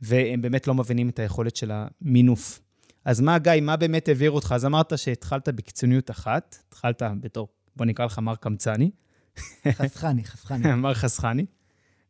והם 0.00 0.42
באמת 0.42 0.66
לא 0.66 0.74
מבינים 0.74 1.08
את 1.08 1.18
היכולת 1.18 1.56
של 1.56 1.70
המינוף. 1.74 2.60
אז 3.04 3.20
מה, 3.20 3.38
גיא, 3.38 3.60
מה 3.62 3.76
באמת 3.76 4.08
העביר 4.08 4.30
אותך? 4.30 4.52
אז 4.56 4.64
אמרת 4.64 4.98
שהתחלת 4.98 5.48
בקיצוניות 5.48 6.10
אחת, 6.10 6.56
התחלת 6.68 7.02
בתור, 7.20 7.48
בוא 7.76 7.86
נקרא 7.86 8.04
לך 8.04 8.18
מר 8.18 8.34
קמצני. 8.34 8.90
חסכני, 9.68 10.24
חסכני. 10.24 10.74
מר 10.82 10.94
חסכני. 10.94 11.46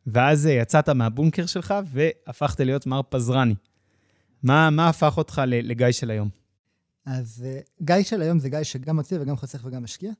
ואז 0.06 0.46
אה, 0.46 0.52
יצאת 0.52 0.88
מהבונקר 0.88 1.46
שלך 1.46 1.74
והפכת 1.86 2.60
להיות 2.60 2.86
מר 2.86 3.00
פזרני. 3.08 3.54
מה, 4.42 4.70
מה 4.70 4.88
הפך 4.88 5.18
אותך 5.18 5.42
לגיא 5.46 5.90
של 5.90 6.10
היום? 6.10 6.28
אז 7.06 7.44
אה, 7.46 7.60
גיא 7.82 8.02
של 8.02 8.22
היום 8.22 8.38
זה 8.38 8.48
גיא 8.48 8.62
שגם 8.62 8.96
מוציא 8.96 9.18
וגם 9.20 9.36
חוסך 9.36 9.64
וגם 9.64 9.82
משקיע. 9.82 10.12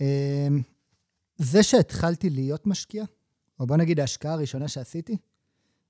אה, 0.00 0.48
זה 1.36 1.62
שהתחלתי 1.62 2.30
להיות 2.30 2.66
משקיע, 2.66 3.04
או 3.60 3.66
בוא 3.66 3.76
נגיד 3.76 4.00
ההשקעה 4.00 4.32
הראשונה 4.32 4.68
שעשיתי, 4.68 5.16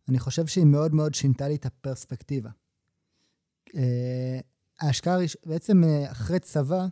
אני 0.09 0.18
חושב 0.18 0.47
שהיא 0.47 0.64
מאוד 0.64 0.94
מאוד 0.94 1.14
שינתה 1.14 1.49
לי 1.49 1.54
את 1.54 1.66
הפרספקטיבה. 1.66 2.50
אה, 3.76 4.40
ההשקעה, 4.80 5.16
בעצם 5.47 5.83
אחרי 6.11 6.38
צבא, 6.38 6.87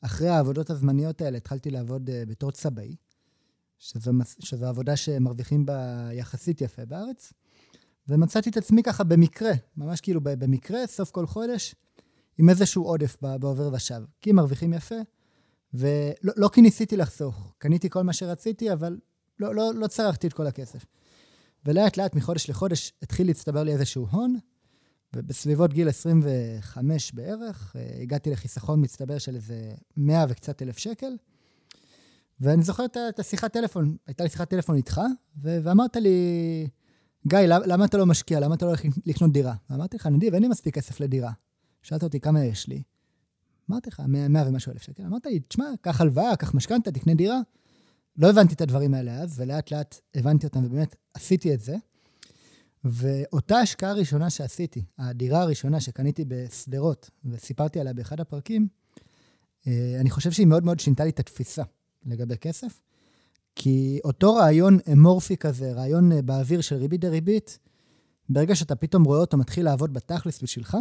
אחרי 0.00 0.28
העבודות 0.28 0.70
הזמניות 0.70 1.20
האלה, 1.20 1.36
התחלתי 1.36 1.70
לעבוד 1.70 2.10
בתור 2.28 2.50
צבאי, 2.50 2.96
שזו, 3.78 4.12
שזו 4.38 4.66
עבודה 4.66 4.96
שמרוויחים 4.96 5.66
בה 5.66 6.08
יחסית 6.12 6.60
יפה 6.60 6.84
בארץ, 6.84 7.32
ומצאתי 8.08 8.50
את 8.50 8.56
עצמי 8.56 8.82
ככה 8.82 9.04
במקרה, 9.04 9.52
ממש 9.76 10.00
כאילו 10.00 10.20
במקרה, 10.24 10.86
סוף 10.86 11.10
כל 11.10 11.26
חודש, 11.26 11.74
עם 12.38 12.48
איזשהו 12.48 12.84
עודף 12.84 13.16
בעובר 13.20 13.70
ושב. 13.72 14.02
כי 14.20 14.32
מרוויחים 14.32 14.72
יפה, 14.72 14.94
ולא 15.74 16.32
לא 16.36 16.48
כי 16.52 16.60
ניסיתי 16.60 16.96
לחסוך, 16.96 17.54
קניתי 17.58 17.90
כל 17.90 18.02
מה 18.02 18.12
שרציתי, 18.12 18.72
אבל 18.72 18.98
לא, 19.38 19.54
לא, 19.54 19.74
לא 19.74 19.86
צרכתי 19.86 20.26
את 20.26 20.32
כל 20.32 20.46
הכסף. 20.46 20.84
ולאט 21.66 21.96
לאט, 21.96 22.14
מחודש 22.14 22.50
לחודש, 22.50 22.92
התחיל 23.02 23.26
להצטבר 23.26 23.62
לי 23.62 23.72
איזשהו 23.72 24.06
הון, 24.10 24.36
ובסביבות 25.16 25.72
גיל 25.72 25.88
25 25.88 27.12
בערך, 27.12 27.76
אה, 27.76 28.02
הגעתי 28.02 28.30
לחיסכון 28.30 28.80
מצטבר 28.84 29.18
של 29.18 29.34
איזה 29.34 29.74
100 29.96 30.24
וקצת 30.28 30.62
אלף 30.62 30.78
שקל. 30.78 31.16
ואני 32.40 32.62
זוכר 32.62 32.84
את 32.84 33.18
השיחת 33.18 33.52
טלפון, 33.52 33.96
הייתה 34.06 34.24
לי 34.24 34.30
שיחת 34.30 34.50
טלפון 34.50 34.76
איתך, 34.76 35.00
ואמרת 35.36 35.96
לי, 35.96 36.68
גיא, 37.26 37.38
למה 37.38 37.84
אתה 37.84 37.98
לא 37.98 38.06
משקיע? 38.06 38.40
למה 38.40 38.54
אתה 38.54 38.64
לא 38.64 38.70
הולך 38.70 38.82
לקנות 39.06 39.32
דירה? 39.32 39.54
ואמרתי 39.70 39.96
לך, 39.96 40.06
נדיב, 40.06 40.34
אין 40.34 40.42
לי 40.42 40.48
מספיק 40.48 40.74
כסף 40.74 41.00
לדירה. 41.00 41.32
שאלת 41.82 42.02
אותי 42.02 42.20
כמה 42.20 42.44
יש 42.44 42.68
לי. 42.68 42.82
אמרתי 43.70 43.90
לך, 43.90 44.02
100 44.08 44.44
ומשהו 44.46 44.72
אלף 44.72 44.82
שקל. 44.82 45.02
אמרת 45.02 45.26
לי, 45.26 45.40
תשמע, 45.40 45.64
קח 45.80 46.00
הלוואה, 46.00 46.36
קח 46.36 46.54
משכנתה, 46.54 46.92
תקנה 46.92 47.14
דירה. 47.14 47.40
לא 48.16 48.30
הבנתי 48.30 48.54
את 48.54 48.60
הדברים 48.60 48.94
האלה 48.94 49.14
אז, 49.14 49.40
ולאט 49.40 49.72
לאט 49.72 50.00
הבנתי 50.14 50.46
אותם, 50.46 50.64
ובאמת 50.64 50.96
עשיתי 51.14 51.54
את 51.54 51.60
זה. 51.60 51.76
ואותה 52.84 53.58
השקעה 53.58 53.92
ראשונה 53.92 54.30
שעשיתי, 54.30 54.84
הדירה 54.98 55.42
הראשונה 55.42 55.80
שקניתי 55.80 56.24
בשדרות, 56.28 57.10
וסיפרתי 57.24 57.80
עליה 57.80 57.92
באחד 57.92 58.20
הפרקים, 58.20 58.68
אה, 59.66 59.96
אני 60.00 60.10
חושב 60.10 60.30
שהיא 60.30 60.46
מאוד 60.46 60.64
מאוד 60.64 60.80
שינתה 60.80 61.04
לי 61.04 61.10
את 61.10 61.20
התפיסה 61.20 61.62
לגבי 62.06 62.36
כסף. 62.36 62.80
כי 63.54 64.00
אותו 64.04 64.34
רעיון 64.34 64.78
אמורפי 64.92 65.36
כזה, 65.36 65.72
רעיון 65.72 66.12
אה, 66.12 66.22
באוויר 66.22 66.60
של 66.60 66.76
ריבית 66.76 67.00
דריבית, 67.00 67.58
ברגע 68.28 68.54
שאתה 68.54 68.76
פתאום 68.76 69.04
רואה 69.04 69.18
אותו 69.18 69.36
מתחיל 69.36 69.64
לעבוד 69.64 69.92
בתכלס 69.92 70.42
בשבילך, 70.42 70.76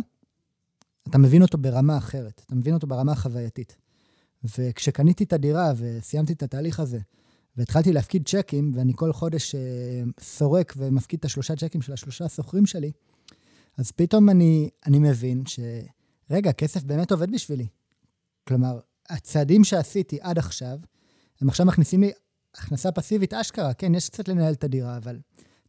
אתה 1.10 1.18
מבין 1.18 1.42
אותו 1.42 1.58
ברמה 1.58 1.98
אחרת, 1.98 2.42
אתה 2.46 2.56
מבין 2.56 2.74
אותו 2.74 2.88
ברמה 2.88 3.12
החווייתית. 3.12 3.78
וכשקניתי 4.58 5.24
את 5.24 5.34
הדירה 5.34 5.72
וסיימתי 5.78 6.34
את 6.34 6.44
התהליך 6.44 6.80
הזה, 6.80 7.00
והתחלתי 7.62 7.94
להפקיד 7.94 8.28
צ'קים, 8.28 8.72
ואני 8.76 8.94
כל 8.96 9.14
חודש 9.14 9.56
אה, 9.56 9.60
סורק 10.20 10.74
ומפקיד 10.78 11.20
את 11.20 11.26
השלושה 11.26 11.56
צ'קים 11.56 11.82
של 11.82 11.94
השלושה 11.94 12.26
הסוחרים 12.26 12.66
שלי, 12.66 12.92
אז 13.78 13.92
פתאום 13.92 14.30
אני, 14.30 14.70
אני 14.86 15.00
מבין 15.00 15.46
ש... 15.46 15.60
רגע, 16.30 16.52
כסף 16.52 16.84
באמת 16.84 17.12
עובד 17.12 17.32
בשבילי. 17.32 17.68
כלומר, 18.48 18.80
הצעדים 19.10 19.64
שעשיתי 19.64 20.18
עד 20.22 20.38
עכשיו, 20.38 20.80
הם 21.42 21.50
עכשיו 21.50 21.66
מכניסים 21.66 22.02
לי 22.02 22.12
הכנסה 22.56 22.92
פסיבית 22.92 23.34
אשכרה, 23.34 23.74
כן, 23.74 23.96
יש 23.96 24.10
קצת 24.10 24.28
לנהל 24.28 24.54
את 24.54 24.64
הדירה, 24.64 24.98
אבל 24.98 25.20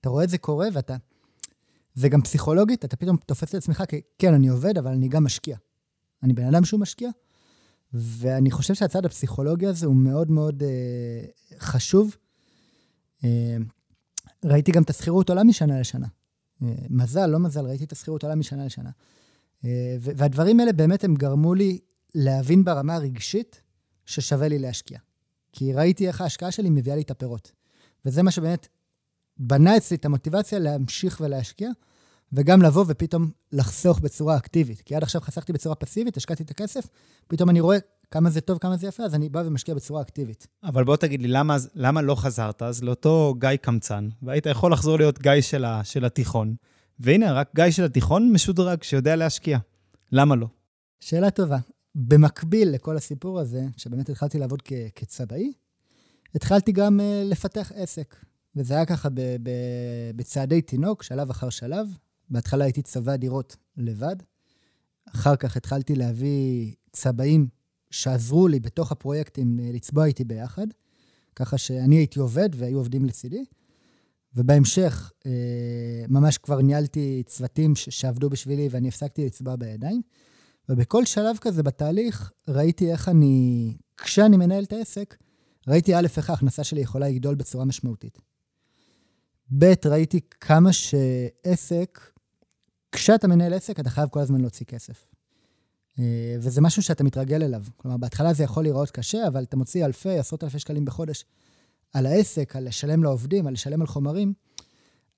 אתה 0.01 0.09
רואה 0.09 0.25
את 0.25 0.29
זה 0.29 0.39
קורה 0.39 0.69
ואתה... 0.73 0.97
זה 1.95 2.09
גם 2.09 2.23
פסיכולוגית, 2.23 2.85
אתה 2.85 2.97
פתאום 2.97 3.17
תופס 3.17 3.49
את 3.49 3.55
עצמך 3.55 3.83
כי 3.89 4.01
כן, 4.19 4.35
אני 4.35 4.49
עובד, 4.49 4.79
אבל 4.79 4.91
אני 4.91 5.09
גם 5.09 5.25
משקיע. 5.25 5.57
אני 6.23 6.33
בן 6.33 6.47
אדם 6.47 6.65
שהוא 6.65 6.81
משקיע, 6.81 7.11
ואני 7.95 8.51
חושב 8.51 8.75
שהצד 8.75 9.05
הפסיכולוגי 9.07 9.67
הזה 9.67 9.87
הוא 9.87 9.97
מאוד 9.97 10.31
מאוד 10.31 10.63
אה, 10.63 11.25
חשוב. 11.59 12.17
אה, 13.25 13.57
ראיתי 14.45 14.73
גם 14.73 14.83
את 14.83 14.91
השכירות 14.91 15.29
עולה 15.29 15.45
משנה 15.45 15.81
לשנה. 15.81 16.07
אה, 16.63 16.75
מזל, 16.91 17.27
לא 17.27 17.39
מזל, 17.39 17.67
ראיתי 17.67 17.85
את 17.85 17.93
השכירות 17.93 18.23
עולה 18.23 18.35
משנה 18.35 18.67
לשנה. 18.67 18.91
אה, 19.65 19.97
והדברים 20.01 20.61
האלה 20.61 20.73
באמת 20.73 21.05
הם 21.05 21.15
גרמו 21.15 21.55
לי 21.55 21.79
להבין 22.15 22.65
ברמה 22.65 22.95
הרגשית 22.95 23.63
ששווה 24.07 24.49
לי 24.49 24.59
להשקיע. 24.59 24.99
כי 25.53 25.73
ראיתי 25.73 26.09
איך 26.09 26.21
ההשקעה 26.21 26.51
שלי 26.51 26.71
מביאה 26.71 26.97
לי 26.97 27.03
את 27.03 27.11
הפירות. 27.11 27.53
וזה 28.05 28.23
מה 28.23 28.31
שבאמת 28.31 28.69
בנה 29.37 29.77
אצלי 29.77 29.97
את 29.97 30.05
המוטיבציה 30.05 30.59
להמשיך 30.59 31.21
ולהשקיע, 31.21 31.71
וגם 32.33 32.63
לבוא 32.63 32.85
ופתאום 32.89 33.31
לחסוך 33.53 34.01
בצורה 34.01 34.37
אקטיבית. 34.37 34.81
כי 34.81 34.95
עד 34.95 35.03
עכשיו 35.03 35.21
חסכתי 35.21 35.53
בצורה 35.53 35.75
פסיבית, 35.75 36.17
השקעתי 36.17 36.43
את 36.43 36.51
הכסף, 36.51 36.87
פתאום 37.29 37.51
אני 37.51 37.61
רואה 37.61 37.79
כמה 38.11 38.31
זה 38.31 38.41
טוב, 38.41 38.59
כמה 38.59 38.77
זה 38.77 38.87
יפה, 38.87 39.03
אז 39.03 39.15
אני 39.15 39.29
בא 39.29 39.43
ומשקיע 39.47 39.75
בצורה 39.75 40.03
אקטיבית. 40.03 40.47
אבל 40.65 40.85
בוא 40.85 40.97
תגיד 40.97 41.23
לי, 41.23 41.29
למה, 41.29 41.57
למה 41.75 42.03
לא 42.03 42.15
חזרת 42.15 42.63
אז 42.63 42.83
לאותו 42.83 43.35
גיא 43.39 43.57
קמצן, 43.57 44.09
והיית 44.23 44.47
יכול 44.47 44.73
לחזור 44.73 44.97
להיות 44.97 45.19
גיא 45.23 45.41
של, 45.41 45.65
ה, 45.65 45.85
של 45.85 46.05
התיכון, 46.05 46.55
והנה, 46.99 47.33
רק 47.33 47.51
גיא 47.55 47.71
של 47.71 47.85
התיכון 47.85 48.33
משודרג, 48.33 48.83
שיודע 48.83 49.17
להשקיע. 49.17 49.59
למה 50.13 50.37
לא? 50.37 50.47
שאלה 51.01 51.31
טובה. 51.31 51.59
במקביל 51.95 52.71
לכל 52.71 52.97
הסיפור 52.97 53.41
הזה, 53.41 53.65
שבאמת 53.77 54.09
התחלתי 54.09 54.39
לעבוד 54.39 54.63
כ- 54.65 54.73
כצבעי, 54.95 55.53
התחלתי 56.35 56.73
גם 56.73 57.01
uh, 57.01 57.31
לפתח 57.31 57.73
עסק. 57.75 58.17
וזה 58.57 58.75
היה 58.75 58.87
ככה 58.87 59.09
ב- 59.09 59.37
ב- 59.43 60.11
בצעדי 60.17 60.63
תינוק, 60.63 61.03
שלב 61.03 61.31
אחר 61.31 61.51
שלב. 61.51 61.87
בהתחלה 62.33 62.65
הייתי 62.65 62.83
צבע 62.83 63.17
דירות 63.17 63.57
לבד. 63.77 64.17
אחר 65.15 65.37
כך 65.37 65.57
התחלתי 65.57 65.95
להביא 65.95 66.75
צבעים 66.93 67.49
שעזרו 67.91 68.49
לי 68.49 68.61
בתוך 68.61 68.93
הפרויקטים 68.93 69.59
uh, 69.59 69.77
לצבוע 69.77 70.07
איתי 70.07 70.25
ביחד, 70.25 70.67
ככה 71.37 71.59
שאני 71.59 71.97
הייתי 71.97 72.19
עובד 72.19 72.49
והיו 72.55 72.79
עובדים 72.79 73.05
לצידי. 73.05 73.45
ובהמשך, 74.35 75.13
uh, 75.21 75.27
ממש 76.09 76.39
כבר 76.39 76.61
ניהלתי 76.61 77.23
צוותים 77.27 77.75
שעבדו 77.77 78.31
בשבילי 78.31 78.69
ואני 78.71 78.89
הפסקתי 78.89 79.27
לצבוע 79.27 79.57
בידיים. 79.57 80.03
ובכל 80.69 81.05
שלב 81.05 81.37
כזה 81.41 81.63
בתהליך 81.63 82.33
ראיתי 82.49 82.93
איך 82.93 83.09
אני, 83.09 83.77
כשאני 83.97 84.37
מנהל 84.37 84.65
את 84.65 84.73
העסק, 84.73 85.17
ראיתי 85.69 85.95
א', 85.95 86.07
איך 86.17 86.31
ההכנסה 86.31 86.65
שלי 86.65 86.81
יכולה 86.81 87.09
לגדול 87.09 87.35
בצורה 87.35 87.65
משמעותית. 87.65 88.19
ב', 89.59 89.73
ראיתי 89.85 90.21
כמה 90.41 90.73
שעסק, 90.73 92.01
כשאתה 92.93 93.29
מנהל 93.29 93.55
עסק, 93.55 93.81
אתה 93.81 93.91
חייב 93.91 94.09
כל 94.09 94.21
הזמן 94.21 94.41
להוציא 94.41 94.67
כסף. 94.67 95.05
אה, 95.99 96.37
וזה 96.39 96.61
משהו 96.61 96.83
שאתה 96.83 97.05
מתרגל 97.05 97.43
אליו. 97.43 97.65
כלומר, 97.77 97.97
בהתחלה 97.97 98.33
זה 98.33 98.45
יכול 98.45 98.63
להיראות 98.63 98.91
קשה, 98.91 99.27
אבל 99.29 99.43
אתה 99.43 99.57
מוציא 99.57 99.85
אלפי, 99.85 100.19
עשרות 100.19 100.45
אלפי 100.45 100.59
שקלים 100.59 100.85
בחודש 100.85 101.25
על 101.93 102.07
העסק, 102.07 102.57
על 102.57 102.69
לשלם 102.69 103.03
לעובדים, 103.03 103.47
על 103.47 103.53
לשלם 103.53 103.81
על 103.81 103.87
חומרים, 103.87 104.33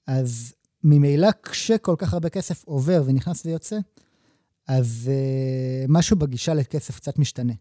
אז 0.06 0.52
ממילא 0.84 1.28
כשכל 1.42 1.94
כך 1.98 2.12
הרבה 2.12 2.28
כסף 2.28 2.64
עובר 2.64 3.02
ונכנס 3.06 3.46
ויוצא, 3.46 3.78
אז 4.68 5.10
uh, 5.10 5.86
משהו 5.88 6.16
בגישה 6.16 6.54
לכסף 6.54 6.96
קצת 6.96 7.18
משתנה. 7.18 7.52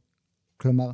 כלומר, 0.58 0.92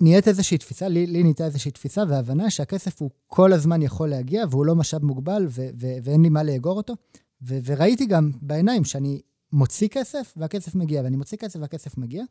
נהיית 0.00 0.28
איזושהי 0.28 0.58
תפיסה, 0.58 0.88
לי, 0.88 1.06
לי 1.06 1.22
נהייתה 1.22 1.44
איזושהי 1.44 1.70
תפיסה 1.70 2.02
והבנה 2.08 2.50
שהכסף 2.50 3.00
הוא 3.00 3.10
כל 3.26 3.52
הזמן 3.52 3.82
יכול 3.82 4.08
להגיע 4.08 4.44
והוא 4.50 4.66
לא 4.66 4.74
משאב 4.74 5.04
מוגבל 5.04 5.46
ו- 5.48 5.68
ו- 5.80 5.96
ואין 6.02 6.22
לי 6.22 6.28
מה 6.28 6.42
לאגור 6.42 6.76
אותו. 6.76 6.94
ו- 7.42 7.58
וראיתי 7.64 8.06
גם 8.06 8.30
בעיניים 8.42 8.84
שאני 8.84 9.20
מוציא 9.52 9.88
כסף 9.88 10.34
והכסף 10.36 10.74
מגיע, 10.74 11.02
ואני 11.02 11.16
מוציא 11.16 11.38
כסף 11.38 11.60
והכסף 11.60 11.98
מגיע. 11.98 12.24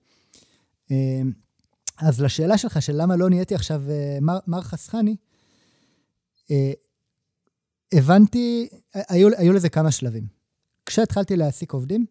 Uh, 0.87 0.91
אז 1.97 2.21
לשאלה 2.21 2.57
שלך, 2.57 2.81
של 2.81 2.93
למה 3.01 3.15
לא 3.15 3.29
נהייתי 3.29 3.55
עכשיו 3.55 3.83
uh, 3.87 4.23
מר, 4.23 4.39
מר 4.47 4.61
חסכני, 4.61 5.15
uh, 6.45 6.51
הבנתי, 7.93 8.69
היו, 8.93 9.29
היו 9.37 9.53
לזה 9.53 9.69
כמה 9.69 9.91
שלבים. 9.91 10.27
כשהתחלתי 10.85 11.35
להעסיק 11.35 11.71
עובדים, 11.71 12.05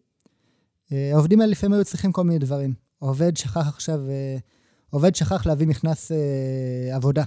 אה, 0.91 1.09
העובדים 1.13 1.41
האלה 1.41 1.51
לפעמים 1.51 1.73
היו 1.73 1.85
צריכים 1.85 2.11
כל 2.11 2.23
מיני 2.23 2.39
דברים. 2.39 2.73
עובד 2.99 3.37
שכח 3.37 3.67
עכשיו, 3.67 4.09
אה, 4.09 4.37
עובד 4.89 5.15
שכח 5.15 5.45
להביא 5.45 5.67
מכנס 5.67 6.11
אה, 6.11 6.95
עבודה, 6.95 7.23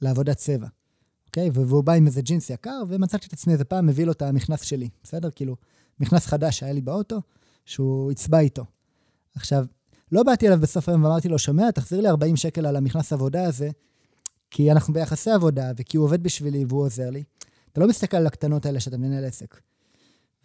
לעבודת 0.00 0.36
צבע, 0.36 0.66
אוקיי? 1.30 1.50
והוא 1.52 1.84
בא 1.84 1.92
עם 1.92 2.06
איזה 2.06 2.22
ג'ינס 2.22 2.50
יקר, 2.50 2.82
ומצאתי 2.88 3.26
את 3.26 3.32
עצמי 3.32 3.52
איזה 3.52 3.64
פעם 3.64 3.86
מביא 3.86 4.04
לו 4.04 4.12
את 4.12 4.22
המכנס 4.22 4.62
שלי, 4.62 4.88
בסדר? 5.02 5.30
כאילו, 5.30 5.56
מכנס 6.00 6.26
חדש 6.26 6.58
שהיה 6.58 6.72
לי 6.72 6.80
באוטו, 6.80 7.20
שהוא 7.64 8.12
יצבע 8.12 8.38
איתו. 8.38 8.64
עכשיו, 9.34 9.66
לא 10.12 10.22
באתי 10.22 10.46
אליו 10.46 10.60
בסוף 10.60 10.88
היום 10.88 11.04
ואמרתי 11.04 11.28
לו, 11.28 11.38
שומע, 11.38 11.70
תחזיר 11.70 12.00
לי 12.00 12.08
40 12.08 12.36
שקל 12.36 12.66
על 12.66 12.76
המכנס 12.76 13.12
עבודה 13.12 13.44
הזה, 13.44 13.70
כי 14.50 14.72
אנחנו 14.72 14.94
ביחסי 14.94 15.30
עבודה, 15.30 15.72
וכי 15.76 15.96
הוא 15.96 16.04
עובד 16.04 16.22
בשבילי 16.22 16.64
והוא 16.68 16.82
עוזר 16.82 17.10
לי. 17.10 17.22
אתה 17.72 17.80
לא 17.80 17.88
מסתכל 17.88 18.16
על 18.16 18.26
הקטנות 18.26 18.66
האלה 18.66 18.80
שאתה 18.80 18.96
מנהל 18.98 19.24
עסק. 19.24 19.60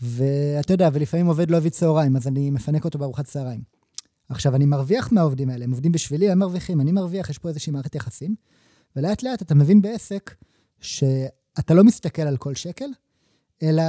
ואתה 0.01 0.73
יודע, 0.73 0.89
ולפעמים 0.93 1.27
עובד 1.27 1.51
לא 1.51 1.57
הביא 1.57 1.71
צהריים, 1.71 2.15
אז 2.15 2.27
אני 2.27 2.51
מפנק 2.51 2.85
אותו 2.85 2.99
בארוחת 2.99 3.25
צהריים. 3.25 3.61
עכשיו, 4.29 4.55
אני 4.55 4.65
מרוויח 4.65 5.11
מהעובדים 5.11 5.49
האלה, 5.49 5.63
הם 5.63 5.71
עובדים 5.71 5.91
בשבילי, 5.91 6.31
הם 6.31 6.39
מרוויחים, 6.39 6.81
אני 6.81 6.91
מרוויח, 6.91 7.29
יש 7.29 7.37
פה 7.37 7.49
איזושהי 7.49 7.71
מערכת 7.71 7.95
יחסים, 7.95 8.35
ולאט 8.95 9.23
לאט 9.23 9.41
אתה 9.41 9.55
מבין 9.55 9.81
בעסק 9.81 10.35
שאתה 10.85 11.73
לא 11.73 11.83
מסתכל 11.83 12.21
על 12.21 12.37
כל 12.37 12.55
שקל, 12.55 12.89
אלא 13.63 13.83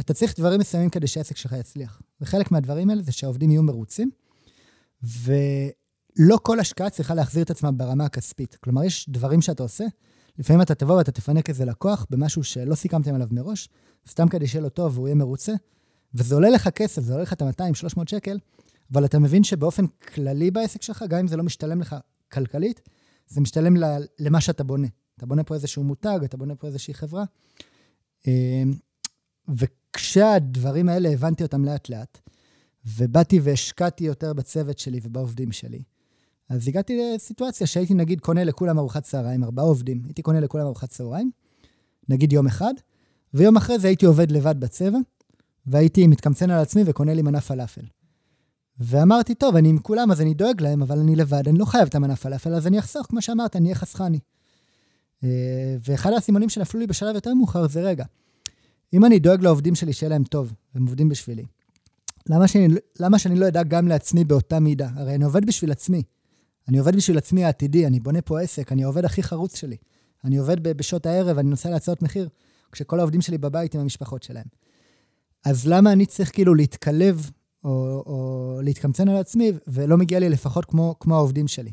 אתה 0.00 0.14
צריך 0.14 0.38
דברים 0.38 0.60
מסוימים 0.60 0.90
כדי 0.90 1.06
שהעסק 1.06 1.36
שלך 1.36 1.52
יצליח. 1.52 2.00
וחלק 2.20 2.50
מהדברים 2.52 2.90
האלה 2.90 3.02
זה 3.02 3.12
שהעובדים 3.12 3.50
יהיו 3.50 3.62
מרוצים, 3.62 4.10
ולא 5.02 6.38
כל 6.42 6.60
השקעה 6.60 6.90
צריכה 6.90 7.14
להחזיר 7.14 7.42
את 7.42 7.50
עצמה 7.50 7.72
ברמה 7.72 8.04
הכספית. 8.04 8.54
כלומר, 8.54 8.84
יש 8.84 9.08
דברים 9.08 9.40
שאתה 9.40 9.62
עושה, 9.62 9.84
לפעמים 10.38 10.62
אתה 10.62 10.74
תבוא 10.74 10.94
ואתה 10.94 11.12
תפנק 11.12 11.48
איזה 11.48 11.64
לקוח 11.64 12.06
במשהו 12.10 12.44
שלא 12.44 12.74
סיכמתם 12.74 13.14
עליו 13.14 13.28
מראש, 13.30 13.68
סתם 14.08 14.28
כדי 14.28 14.46
שיהיה 14.46 14.62
לו 14.62 14.68
טוב 14.68 14.98
והוא 14.98 15.08
יהיה 15.08 15.14
מרוצה, 15.14 15.52
וזה 16.14 16.34
עולה 16.34 16.50
לך 16.50 16.68
כסף, 16.68 17.02
זה 17.02 17.12
עולה 17.12 17.22
לך 17.22 17.32
את 17.32 17.42
ה-200-300 17.42 18.02
שקל, 18.06 18.38
אבל 18.92 19.04
אתה 19.04 19.18
מבין 19.18 19.44
שבאופן 19.44 19.86
כללי 19.86 20.50
בעסק 20.50 20.82
שלך, 20.82 21.04
גם 21.08 21.18
אם 21.18 21.26
זה 21.26 21.36
לא 21.36 21.42
משתלם 21.42 21.80
לך 21.80 21.96
כלכלית, 22.32 22.80
זה 23.28 23.40
משתלם 23.40 23.74
למה 24.18 24.40
שאתה 24.40 24.64
בונה. 24.64 24.88
אתה 25.16 25.26
בונה 25.26 25.44
פה 25.44 25.54
איזשהו 25.54 25.84
מותג, 25.84 26.18
אתה 26.24 26.36
בונה 26.36 26.54
פה 26.54 26.66
איזושהי 26.66 26.94
חברה. 26.94 27.24
אמ, 28.26 28.74
וכשהדברים 29.48 30.88
האלה 30.88 31.08
הבנתי 31.08 31.42
אותם 31.42 31.64
לאט-לאט, 31.64 32.18
ובאתי 32.86 33.40
והשקעתי 33.40 34.04
יותר 34.04 34.32
בצוות 34.32 34.78
שלי 34.78 35.00
ובעובדים 35.02 35.52
שלי, 35.52 35.82
אז 36.48 36.68
הגעתי 36.68 37.14
לסיטואציה 37.14 37.66
שהייתי 37.66 37.94
נגיד 37.94 38.20
קונה 38.20 38.44
לכולם 38.44 38.78
ארוחת 38.78 39.02
צהריים, 39.02 39.44
ארבעה 39.44 39.64
עובדים, 39.64 40.02
הייתי 40.04 40.22
קונה 40.22 40.40
לכולם 40.40 40.66
ארוחת 40.66 40.90
צהריים, 40.90 41.30
נגיד 42.08 42.32
יום 42.32 42.46
אחד, 42.46 42.74
ויום 43.34 43.56
אחרי 43.56 43.78
זה 43.78 43.88
הייתי 43.88 44.06
עובד 44.06 44.30
לבד 44.30 44.60
בצבע, 44.60 44.98
והייתי 45.66 46.06
מתקמצן 46.06 46.50
על 46.50 46.60
עצמי 46.60 46.82
וקונה 46.86 47.14
לי 47.14 47.22
מנה 47.22 47.40
פלאפל. 47.40 47.84
ואמרתי, 48.78 49.34
טוב, 49.34 49.56
אני 49.56 49.68
עם 49.68 49.78
כולם, 49.78 50.10
אז 50.10 50.20
אני 50.20 50.34
דואג 50.34 50.62
להם, 50.62 50.82
אבל 50.82 50.98
אני 50.98 51.16
לבד, 51.16 51.48
אני 51.48 51.58
לא 51.58 51.64
חייב 51.64 51.88
את 51.88 51.94
המנה 51.94 52.16
פלאפל, 52.16 52.54
אז 52.54 52.66
אני 52.66 52.78
אחסוך, 52.78 53.06
כמו 53.06 53.22
שאמרת, 53.22 53.56
אני 53.56 53.64
אהיה 53.64 53.74
חסכני. 53.74 54.18
אה, 55.24 55.76
ואחד 55.88 56.12
הסימונים 56.12 56.48
שנפלו 56.48 56.80
לי 56.80 56.86
בשלב 56.86 57.14
יותר 57.14 57.34
מאוחר 57.34 57.68
זה, 57.68 57.82
רגע, 57.82 58.04
אם 58.92 59.04
אני 59.04 59.18
דואג 59.18 59.42
לעובדים 59.42 59.74
שלי 59.74 59.92
שיהיה 59.92 60.10
להם 60.10 60.24
טוב, 60.24 60.52
והם 60.74 60.86
עובדים 60.86 61.08
בשבילי, 61.08 61.44
למה 62.28 62.48
שאני, 62.48 62.74
למה 63.00 63.18
שאני 63.18 63.36
לא 63.36 63.48
אדאג 63.48 63.68
גם 63.68 63.88
לעצמי 63.88 64.24
באותה 64.24 64.60
מידה? 64.60 64.88
הרי 64.96 65.14
אני 65.14 65.24
עובד 65.24 65.46
בשביל 65.46 65.72
עצמי. 65.72 66.02
אני 66.68 66.78
עובד 66.78 66.96
בשביל 66.96 67.18
עצמי 67.18 67.44
העתידי, 67.44 67.86
אני 67.86 68.00
בונה 68.00 68.22
פה 68.22 68.40
עסק, 68.40 68.72
אני 68.72 68.84
העובד 68.84 69.04
הכי 69.04 69.22
חרוץ 69.22 69.56
שלי. 69.56 69.76
אני 70.24 70.36
עובד 70.36 70.62
בשעות 70.62 71.06
הערב, 71.06 71.38
אני 71.38 71.50
נוסע 71.50 71.70
להצעות 71.70 72.02
מחיר, 72.02 72.28
כשכל 72.72 72.98
העובדים 72.98 73.20
שלי 73.20 73.38
בבית 73.38 73.74
עם 73.74 73.80
המשפחות 73.80 74.22
שלהם. 74.22 74.46
אז 75.44 75.68
למה 75.68 75.92
אני 75.92 76.06
צריך 76.06 76.32
כאילו 76.32 76.54
להתקלב 76.54 77.30
או, 77.64 77.70
או 78.06 78.60
להתקמצן 78.62 79.08
על 79.08 79.16
עצמי, 79.16 79.52
ולא 79.66 79.96
מגיע 79.96 80.18
לי 80.18 80.28
לפחות 80.28 80.64
כמו, 80.64 80.94
כמו 81.00 81.14
העובדים 81.14 81.48
שלי? 81.48 81.72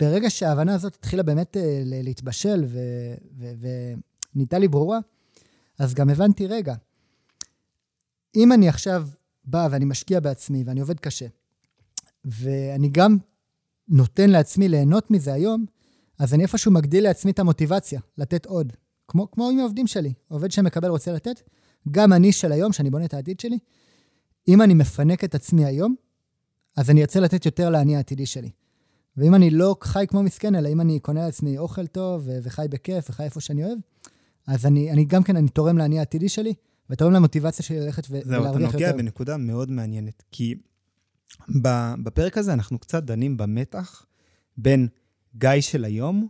וברגע 0.00 0.30
שההבנה 0.30 0.74
הזאת 0.74 0.94
התחילה 0.94 1.22
באמת 1.22 1.56
אה, 1.56 1.82
להתבשל 1.84 2.66
ונהייתה 4.34 4.58
לי 4.58 4.68
ברורה, 4.68 4.98
אז 5.78 5.94
גם 5.94 6.10
הבנתי, 6.10 6.46
רגע, 6.46 6.74
אם 8.36 8.52
אני 8.52 8.68
עכשיו 8.68 9.08
בא 9.44 9.68
ואני 9.70 9.84
משקיע 9.84 10.20
בעצמי 10.20 10.62
ואני 10.66 10.80
עובד 10.80 11.00
קשה, 11.00 11.26
ואני 12.24 12.88
גם 12.88 13.16
נותן 13.88 14.30
לעצמי 14.30 14.68
ליהנות 14.68 15.10
מזה 15.10 15.32
היום, 15.32 15.64
אז 16.18 16.34
אני 16.34 16.42
איפשהו 16.42 16.72
מגדיל 16.72 17.04
לעצמי 17.04 17.30
את 17.30 17.38
המוטיבציה, 17.38 18.00
לתת 18.18 18.46
עוד. 18.46 18.72
כמו, 19.08 19.30
כמו 19.30 19.50
עם 19.50 19.58
העובדים 19.58 19.86
שלי, 19.86 20.12
עובד 20.28 20.50
שמקבל 20.50 20.88
רוצה 20.88 21.12
לתת, 21.12 21.40
גם 21.90 22.12
אני 22.12 22.32
של 22.32 22.52
היום, 22.52 22.72
שאני 22.72 22.90
בונה 22.90 23.04
את 23.04 23.14
העתיד 23.14 23.40
שלי, 23.40 23.58
אם 24.48 24.62
אני 24.62 24.74
מפנק 24.74 25.24
את 25.24 25.34
עצמי 25.34 25.64
היום, 25.64 25.94
אז 26.76 26.90
אני 26.90 27.00
ארצה 27.00 27.20
לתת 27.20 27.46
יותר 27.46 27.70
לאני 27.70 27.96
העתידי 27.96 28.26
שלי. 28.26 28.50
ואם 29.20 29.34
אני 29.34 29.50
לא 29.50 29.76
חי 29.82 30.04
כמו 30.08 30.22
מסכן, 30.22 30.54
אלא 30.54 30.68
אם 30.68 30.80
אני 30.80 31.00
קונה 31.00 31.24
לעצמי 31.24 31.58
אוכל 31.58 31.86
טוב 31.86 32.28
וחי 32.42 32.66
בכיף 32.70 33.10
וחי 33.10 33.22
איפה 33.22 33.40
שאני 33.40 33.64
אוהב, 33.64 33.78
אז 34.46 34.66
אני, 34.66 34.92
אני 34.92 35.04
גם 35.04 35.22
כן, 35.22 35.36
אני 35.36 35.48
תורם 35.48 35.78
לאני 35.78 35.98
העתידי 35.98 36.28
שלי, 36.28 36.54
ותורם 36.90 37.12
למוטיבציה 37.12 37.64
שלי 37.64 37.80
ללכת 37.80 38.06
ו- 38.10 38.20
ולהרוויח 38.26 38.52
יותר. 38.52 38.58
זהו, 38.58 38.68
אתה 38.68 38.76
נוגע 38.76 38.92
בנקודה 38.92 39.36
מאוד 39.36 39.70
מעניינת, 39.70 40.22
כי 40.32 40.54
בפרק 42.02 42.38
הזה 42.38 42.52
אנחנו 42.52 42.78
קצת 42.78 43.02
דנים 43.02 43.36
במתח 43.36 44.06
בין 44.56 44.88
גיא 45.36 45.60
של 45.60 45.84
היום 45.84 46.28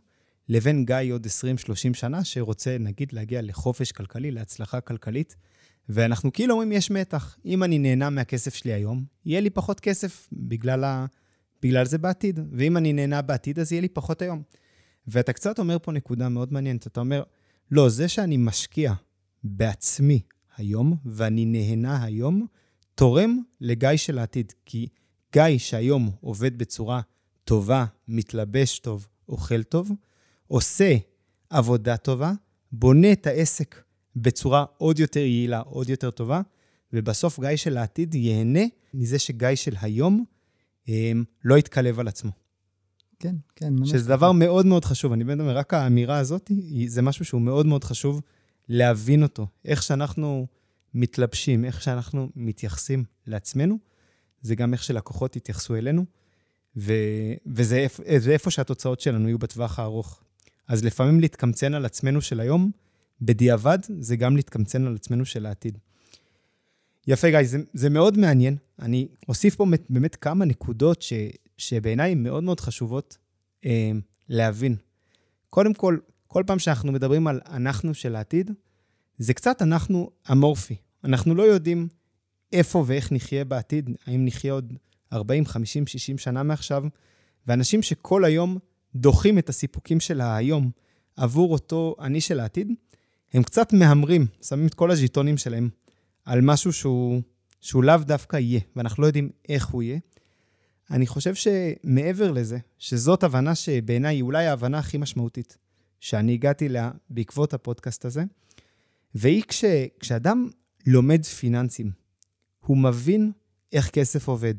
לבין 0.49 0.85
גיא 0.85 1.13
עוד 1.13 1.27
20-30 1.27 1.29
שנה, 1.93 2.25
שרוצה, 2.25 2.77
נגיד, 2.81 3.13
להגיע 3.13 3.43
לחופש 3.43 3.93
כלכלי, 3.93 4.31
להצלחה 4.31 4.81
כלכלית. 4.81 5.37
ואנחנו 5.89 6.33
כאילו 6.33 6.53
אומרים, 6.55 6.73
יש 6.73 6.91
מתח. 6.91 7.37
אם 7.45 7.63
אני 7.63 7.79
נהנה 7.79 8.11
מהכסף 8.11 8.55
שלי 8.55 8.73
היום, 8.73 9.05
יהיה 9.25 9.41
לי 9.41 9.51
פחות 9.51 9.81
כסף 9.81 10.29
בגלל, 10.33 10.85
ה... 10.85 11.07
בגלל 11.63 11.87
זה 11.87 11.99
בעתיד. 11.99 12.41
ואם 12.53 12.77
אני 12.77 12.93
נהנה 12.93 13.23
בעתיד, 13.23 13.59
אז 13.59 13.73
יהיה 13.73 13.83
לי 13.83 13.89
פחות 13.89 14.23
היום. 14.23 14.43
ואתה 15.07 15.33
קצת 15.33 15.59
אומר 15.59 15.77
פה 15.83 15.93
נקודה 15.93 16.29
מאוד 16.29 16.53
מעניינת. 16.53 16.87
אתה 16.87 17.01
אומר, 17.01 17.23
לא, 17.71 17.89
זה 17.89 18.09
שאני 18.09 18.37
משקיע 18.37 18.93
בעצמי 19.45 20.21
היום, 20.57 20.97
ואני 21.05 21.45
נהנה 21.45 22.05
היום, 22.05 22.47
תורם 22.95 23.39
לגיא 23.61 23.97
של 23.97 24.19
העתיד. 24.19 24.53
כי 24.67 24.89
גיא 25.33 25.59
שהיום 25.59 26.11
עובד 26.21 26.59
בצורה 26.59 27.01
טובה, 27.45 27.85
מתלבש 28.09 28.79
טוב, 28.79 29.07
אוכל 29.29 29.63
טוב, 29.63 29.91
עושה 30.47 30.97
עבודה 31.51 31.97
טובה, 31.97 32.33
בונה 32.73 33.13
את 33.13 33.27
העסק 33.27 33.83
בצורה 34.17 34.65
עוד 34.79 34.99
יותר 34.99 35.21
יעילה, 35.21 35.61
עוד 35.61 35.89
יותר 35.89 36.11
טובה, 36.11 36.41
ובסוף 36.93 37.41
גיא 37.41 37.57
של 37.57 37.77
העתיד 37.77 38.15
ייהנה 38.15 38.61
מזה 38.95 39.19
שגיא 39.19 39.55
של 39.55 39.75
היום 39.81 40.25
לא 41.45 41.59
יתקלב 41.59 42.01
על 42.01 42.09
עצמו. 42.09 42.31
כן, 43.19 43.37
כן, 43.57 43.75
ממש. 43.75 43.91
שזה 43.91 44.09
דבר 44.09 44.33
מאוד 44.33 44.67
מאוד 44.67 44.85
חשוב. 44.85 45.13
אני 45.13 45.25
באמת 45.25 45.41
אומר, 45.41 45.57
רק 45.57 45.75
האמירה 45.75 46.19
הזאת, 46.19 46.51
זה 46.87 47.03
משהו 47.03 47.25
שהוא 47.25 47.41
מאוד 47.41 47.67
מאוד 47.67 47.85
חשוב 47.85 48.21
להבין 48.69 49.23
אותו. 49.23 49.47
איך 49.65 49.83
שאנחנו 49.83 50.47
מתלבשים, 50.95 51.65
איך 51.65 51.83
שאנחנו 51.83 52.29
מתייחסים 52.37 53.05
לעצמנו, 53.27 53.79
זה 54.43 54.55
גם 54.55 54.73
איך 54.73 54.83
שלקוחות 54.83 55.37
יתייחסו 55.37 55.77
אלינו, 55.77 56.05
ו, 56.77 56.93
וזה 57.47 57.87
זה 58.19 58.33
איפה 58.33 58.51
שהתוצאות 58.51 59.01
שלנו 59.01 59.29
יהיו 59.29 59.39
בטווח 59.39 59.79
הארוך. 59.79 60.23
אז 60.69 60.85
לפעמים 60.85 61.21
להתקמצן 61.21 61.75
על 61.75 61.85
עצמנו 61.85 62.21
של 62.21 62.41
היום, 62.41 62.71
בדיעבד, 63.23 63.79
זה 63.99 64.17
גם 64.17 64.37
להתקמצן 64.37 64.87
על 64.87 64.95
עצמנו 64.95 65.25
של 65.25 65.47
העתיד. 65.47 65.79
יפה, 67.07 67.31
גיא, 67.31 67.43
זה, 67.43 67.59
זה 67.73 67.91
מאוד 67.91 68.19
מעניין. 68.19 68.57
אני 68.79 69.09
אוסיף 69.29 69.55
פה 69.55 69.65
באמת, 69.65 69.87
באמת 69.91 70.17
כמה 70.17 70.45
נקודות 70.45 71.03
ש, 71.03 71.13
שבעיניי 71.59 72.15
מאוד 72.15 72.45
מאוד 72.45 72.61
חשובות 72.61 73.17
אה, 73.65 73.91
להבין. 74.29 74.77
קודם 75.51 75.75
כל, 75.75 75.99
כל 76.27 76.43
פעם 76.47 76.59
שאנחנו 76.59 76.93
מדברים 76.93 77.27
על 77.27 77.41
אנחנו 77.47 77.95
של 77.95 78.17
העתיד, 78.17 78.51
זה 79.19 79.35
קצת 79.35 79.63
אנחנו 79.63 80.11
אמורפי. 80.33 80.77
אנחנו 81.05 81.35
לא 81.35 81.43
יודעים 81.43 81.89
איפה 82.53 82.85
ואיך 82.87 83.13
נחיה 83.13 83.45
בעתיד, 83.45 83.91
האם 84.07 84.25
נחיה 84.25 84.53
עוד 84.53 84.73
40, 85.13 85.47
50, 85.47 85.87
60 85.87 86.19
שנה 86.19 86.43
מעכשיו, 86.43 86.85
ואנשים 87.47 87.83
שכל 87.83 88.25
היום 88.25 88.59
דוחים 88.95 89.39
את 89.39 89.49
הסיפוקים 89.49 90.01
של 90.01 90.21
היום 90.21 90.71
עבור 91.17 91.53
אותו 91.53 91.97
אני 92.01 92.21
של 92.21 92.41
העתיד, 92.41 92.73
הם 93.33 93.43
קצת 93.43 93.73
מהמרים, 93.73 94.27
שמים 94.43 94.67
את 94.67 94.75
כל 94.75 94.91
הז'יטונים 94.91 95.37
שלהם 95.37 95.69
על 96.31 96.41
משהו 96.41 96.73
שהוא, 96.73 97.23
שהוא 97.61 97.85
לאו 97.85 97.97
דווקא 97.97 98.37
יהיה, 98.37 98.61
ואנחנו 98.77 99.03
לא 99.03 99.07
יודעים 99.07 99.31
איך 99.49 99.67
הוא 99.67 99.83
יהיה. 99.83 99.99
אני 100.91 101.07
חושב 101.07 101.35
שמעבר 101.35 102.31
לזה, 102.31 102.59
שזאת 102.79 103.23
הבנה 103.23 103.55
שבעיניי 103.55 104.17
היא 104.17 104.23
אולי 104.23 104.47
ההבנה 104.47 104.79
הכי 104.79 104.99
משמעותית 104.99 105.59
שאני 106.01 106.33
הגעתי 106.33 106.69
לה 106.69 106.91
בעקבות 107.11 107.55
הפודקאסט 107.55 108.05
הזה, 108.05 108.25
והיא 109.15 109.43
כש, 109.49 109.65
כשאדם 110.01 110.49
לומד 110.87 111.25
פיננסים, 111.25 111.91
הוא 112.61 112.77
מבין 112.77 113.33
איך 113.73 113.91
כסף 113.91 114.29
עובד. 114.29 114.55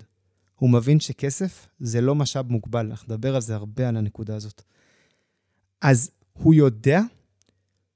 הוא 0.56 0.70
מבין 0.70 1.00
שכסף 1.00 1.68
זה 1.80 2.02
לא 2.02 2.16
משאב 2.16 2.52
מוגבל. 2.52 2.86
אנחנו 2.86 3.14
נדבר 3.14 3.36
על 3.36 3.42
זה 3.42 3.56
הרבה, 3.56 3.90
על 3.90 3.98
הנקודה 3.98 4.36
הזאת. 4.36 4.62
אז 5.82 6.12
הוא 6.34 6.54
יודע 6.54 7.02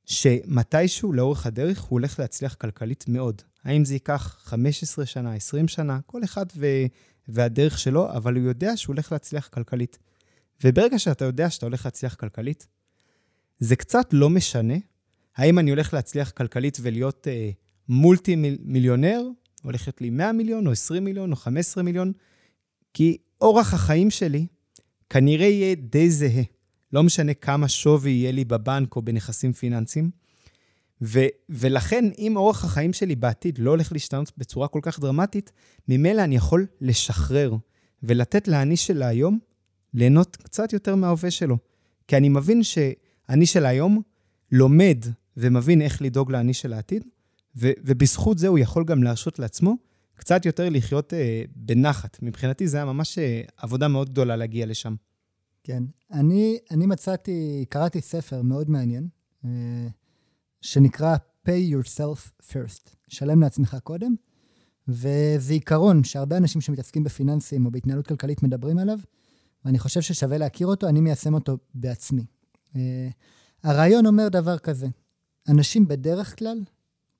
שמתישהו 0.06 1.14
לאורך 1.14 1.46
הדרך 1.46 1.82
הוא 1.82 1.90
הולך 1.90 2.20
להצליח 2.20 2.56
כלכלית 2.56 3.06
מאוד. 3.08 3.42
האם 3.66 3.86
זה 3.86 3.94
ייקח 3.94 4.38
15 4.44 5.06
שנה, 5.06 5.34
20 5.34 5.68
שנה, 5.68 6.00
כל 6.06 6.24
אחד 6.24 6.46
ו... 6.56 6.66
והדרך 7.28 7.80
שלו, 7.80 8.12
אבל 8.12 8.36
הוא 8.36 8.44
יודע 8.44 8.78
שהוא 8.78 8.94
הולך 8.94 9.12
להצליח 9.12 9.48
כלכלית. 9.48 9.98
וברגע 10.64 11.00
שאתה 11.00 11.26
יודע 11.26 11.50
שאתה 11.50 11.66
הולך 11.66 11.86
להצליח 11.86 12.16
כלכלית, 12.16 12.68
זה 13.60 13.76
קצת 13.76 14.08
לא 14.12 14.30
משנה 14.30 14.74
האם 15.36 15.60
אני 15.60 15.70
הולך 15.70 15.94
להצליח 15.94 16.32
כלכלית 16.32 16.78
ולהיות 16.82 17.28
אה, 17.28 17.50
מולטי 17.90 18.36
מיליונר, 18.60 19.22
להיות 19.66 20.02
לי 20.02 20.10
100 20.10 20.32
מיליון, 20.32 20.68
או 20.68 20.72
20 20.72 21.04
מיליון, 21.04 21.32
או 21.32 21.36
15 21.36 21.84
מיליון, 21.84 22.12
כי 22.94 23.18
אורח 23.42 23.74
החיים 23.74 24.12
שלי 24.12 24.48
כנראה 25.10 25.46
יהיה 25.46 25.76
די 25.76 26.10
זהה. 26.10 26.44
לא 26.94 27.04
משנה 27.04 27.34
כמה 27.34 27.68
שווי 27.68 28.12
יהיה 28.12 28.32
לי 28.32 28.46
בבנק 28.46 28.96
או 28.96 29.02
בנכסים 29.02 29.54
פיננסיים. 29.54 30.12
ו- 31.02 31.28
ולכן, 31.50 32.06
אם 32.18 32.38
אורח 32.38 32.66
החיים 32.66 32.94
שלי 32.94 33.16
בעתיד 33.16 33.58
לא 33.58 33.70
הולך 33.70 33.92
להשתנות 33.92 34.32
בצורה 34.38 34.68
כל 34.68 34.80
כך 34.82 35.00
דרמטית, 35.00 35.52
ממילא 35.88 36.24
אני 36.24 36.36
יכול 36.36 36.66
לשחרר 36.82 37.56
ולתת 38.04 38.48
לאני 38.48 38.78
של 38.78 39.04
היום 39.04 39.40
ליהנות 39.94 40.36
קצת 40.36 40.74
יותר 40.74 40.96
מההווה 40.96 41.32
שלו. 41.32 41.58
כי 42.08 42.18
אני 42.18 42.30
מבין 42.30 42.64
שאני 42.64 43.46
של 43.46 43.66
היום 43.66 44.02
לומד 44.52 44.98
ומבין 45.38 45.82
איך 45.82 46.02
לדאוג 46.02 46.32
לעני 46.32 46.54
של 46.54 46.74
העתיד, 46.74 47.04
ו- 47.56 47.72
ובזכות 47.82 48.38
זה 48.38 48.48
הוא 48.48 48.60
יכול 48.60 48.84
גם 48.84 49.04
להרשות 49.04 49.40
לעצמו 49.40 49.76
קצת 50.16 50.46
יותר 50.46 50.70
לחיות 50.70 51.14
אה, 51.14 51.44
בנחת. 51.56 52.18
מבחינתי 52.22 52.68
זה 52.68 52.78
היה 52.78 52.86
ממש 52.86 53.20
אה, 53.20 53.42
עבודה 53.58 53.88
מאוד 53.88 54.10
גדולה 54.10 54.36
להגיע 54.36 54.66
לשם. 54.66 54.96
כן. 55.64 55.84
אני, 56.12 56.58
אני 56.72 56.86
מצאתי, 56.86 57.66
קראתי 57.70 58.02
ספר 58.02 58.42
מאוד 58.42 58.70
מעניין, 58.70 59.08
אה, 59.46 59.50
שנקרא 60.66 61.16
pay 61.48 61.74
yourself 61.74 62.42
first, 62.42 62.90
שלם 63.08 63.42
לעצמך 63.42 63.78
קודם, 63.84 64.16
וזה 64.88 65.54
עיקרון 65.54 66.04
שהרבה 66.04 66.38
אנשים 66.38 66.62
שמתעסקים 66.62 67.04
בפיננסים 67.04 67.66
או 67.66 67.72
בהתנהלות 67.72 68.08
כלכלית 68.08 68.44
מדברים 68.44 68.78
עליו, 68.78 69.00
ואני 69.66 69.80
חושב 69.80 70.02
ששווה 70.02 70.38
להכיר 70.38 70.68
אותו, 70.68 70.88
אני 70.88 71.02
מיישם 71.02 71.34
אותו 71.34 71.58
בעצמי. 71.74 72.26
אה, 72.76 73.10
הרעיון 73.64 74.06
אומר 74.06 74.28
דבר 74.28 74.58
כזה, 74.58 74.88
אנשים 75.50 75.88
בדרך 75.88 76.40
כלל, 76.40 76.64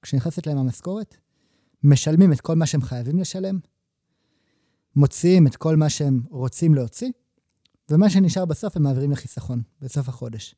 כשנכנסת 0.02 0.48
להם 0.48 0.58
המשכורת, 0.58 1.18
משלמים 1.84 2.34
את 2.34 2.42
כל 2.42 2.56
מה 2.56 2.66
שהם 2.66 2.82
חייבים 2.82 3.20
לשלם, 3.20 3.60
מוציאים 4.96 5.48
את 5.48 5.56
כל 5.56 5.76
מה 5.76 5.90
שהם 5.90 6.22
רוצים 6.30 6.76
להוציא, 6.76 7.10
ומה 7.90 8.10
שנשאר 8.10 8.46
בסוף 8.46 8.78
הם 8.78 8.84
מעבירים 8.84 9.12
לחיסכון, 9.12 9.62
בסוף 9.82 10.10
החודש. 10.10 10.56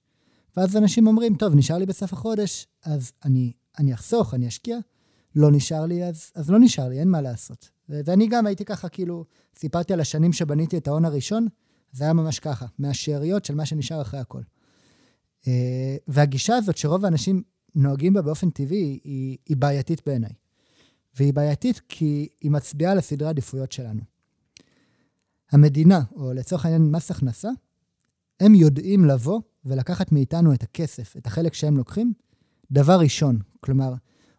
ואז 0.58 0.78
אנשים 0.78 1.08
אומרים, 1.08 1.36
טוב, 1.36 1.56
נשאר 1.56 1.78
לי 1.78 1.86
בסוף 1.86 2.14
החודש, 2.14 2.68
אז 2.84 3.12
אני, 3.26 3.54
אני 3.80 3.94
אחסוך, 3.94 4.34
אני 4.34 4.48
אשקיע. 4.48 4.78
לא 5.36 5.52
נשאר 5.52 5.86
לי, 5.86 6.04
אז, 6.04 6.32
אז 6.36 6.50
לא 6.50 6.60
נשאר 6.60 6.88
לי, 6.88 7.00
אין 7.00 7.10
מה 7.10 7.22
לעשות. 7.22 7.70
ואני 7.90 8.28
גם 8.28 8.46
הייתי 8.46 8.66
ככה, 8.66 8.90
כאילו, 8.90 9.26
סיפרתי 9.58 9.94
על 9.94 10.00
השנים 10.00 10.34
שבניתי 10.34 10.78
את 10.78 10.88
ההון 10.88 11.06
הראשון, 11.06 11.48
זה 11.92 12.04
היה 12.04 12.14
ממש 12.14 12.40
ככה, 12.40 12.66
מהשאריות 12.80 13.46
של 13.46 13.56
מה 13.56 13.66
שנשאר 13.66 14.02
אחרי 14.02 14.20
הכל. 14.20 14.42
Uh, 15.42 15.48
והגישה 16.08 16.56
הזאת 16.56 16.78
שרוב 16.78 17.06
האנשים 17.06 17.44
נוהגים 17.76 18.14
בה 18.14 18.22
באופן 18.22 18.50
טבעי, 18.50 19.00
היא, 19.04 19.38
היא 19.46 19.58
בעייתית 19.58 20.02
בעיניי. 20.06 20.34
והיא 21.16 21.34
בעייתית 21.34 21.82
כי 21.90 22.28
היא 22.42 22.52
מצביעה 22.52 22.92
על 22.92 22.98
הסדרי 22.98 23.28
העדיפויות 23.28 23.72
שלנו. 23.72 24.02
המדינה, 25.52 26.02
או 26.16 26.34
לצורך 26.34 26.66
העניין 26.66 26.92
מס 26.92 27.12
הכנסה, 27.12 27.50
הם 28.40 28.56
יודעים 28.56 29.06
לבוא 29.06 29.42
ולקחת 29.68 30.12
מאיתנו 30.12 30.54
את 30.54 30.64
הכסף, 30.64 31.18
את 31.18 31.28
החלק 31.28 31.54
שהם 31.54 31.78
לוקחים, 31.78 32.14
דבר 32.72 33.00
ראשון. 33.00 33.40
כלומר, 33.60 33.94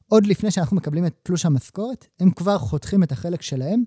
עוד 0.07 0.27
לפני 0.27 0.51
שאנחנו 0.51 0.77
מקבלים 0.77 1.07
את 1.07 1.15
תלוש 1.23 1.47
המשכורת, 1.47 2.07
הם 2.21 2.31
כבר 2.31 2.59
חותכים 2.59 3.03
את 3.03 3.13
החלק 3.13 3.43
שלהם, 3.43 3.85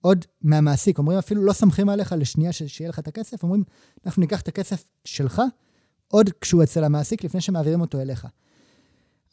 עוד 0.00 0.24
מהמעסיק. 0.42 0.98
אומרים 0.98 1.18
אפילו, 1.18 1.44
לא 1.44 1.52
סומכים 1.52 1.88
עליך 1.88 2.14
לשנייה 2.18 2.52
שיהיה 2.52 2.90
לך 2.90 2.98
את 2.98 3.08
הכסף, 3.08 3.42
אומרים, 3.42 3.64
אנחנו 4.06 4.20
ניקח 4.20 4.40
את 4.40 4.48
הכסף 4.48 4.84
שלך, 5.04 5.42
עוד 6.08 6.30
כשהוא 6.40 6.62
אצל 6.62 6.84
המעסיק, 6.84 7.24
לפני 7.24 7.40
שמעבירים 7.40 7.80
אותו 7.80 8.00
אליך. 8.00 8.26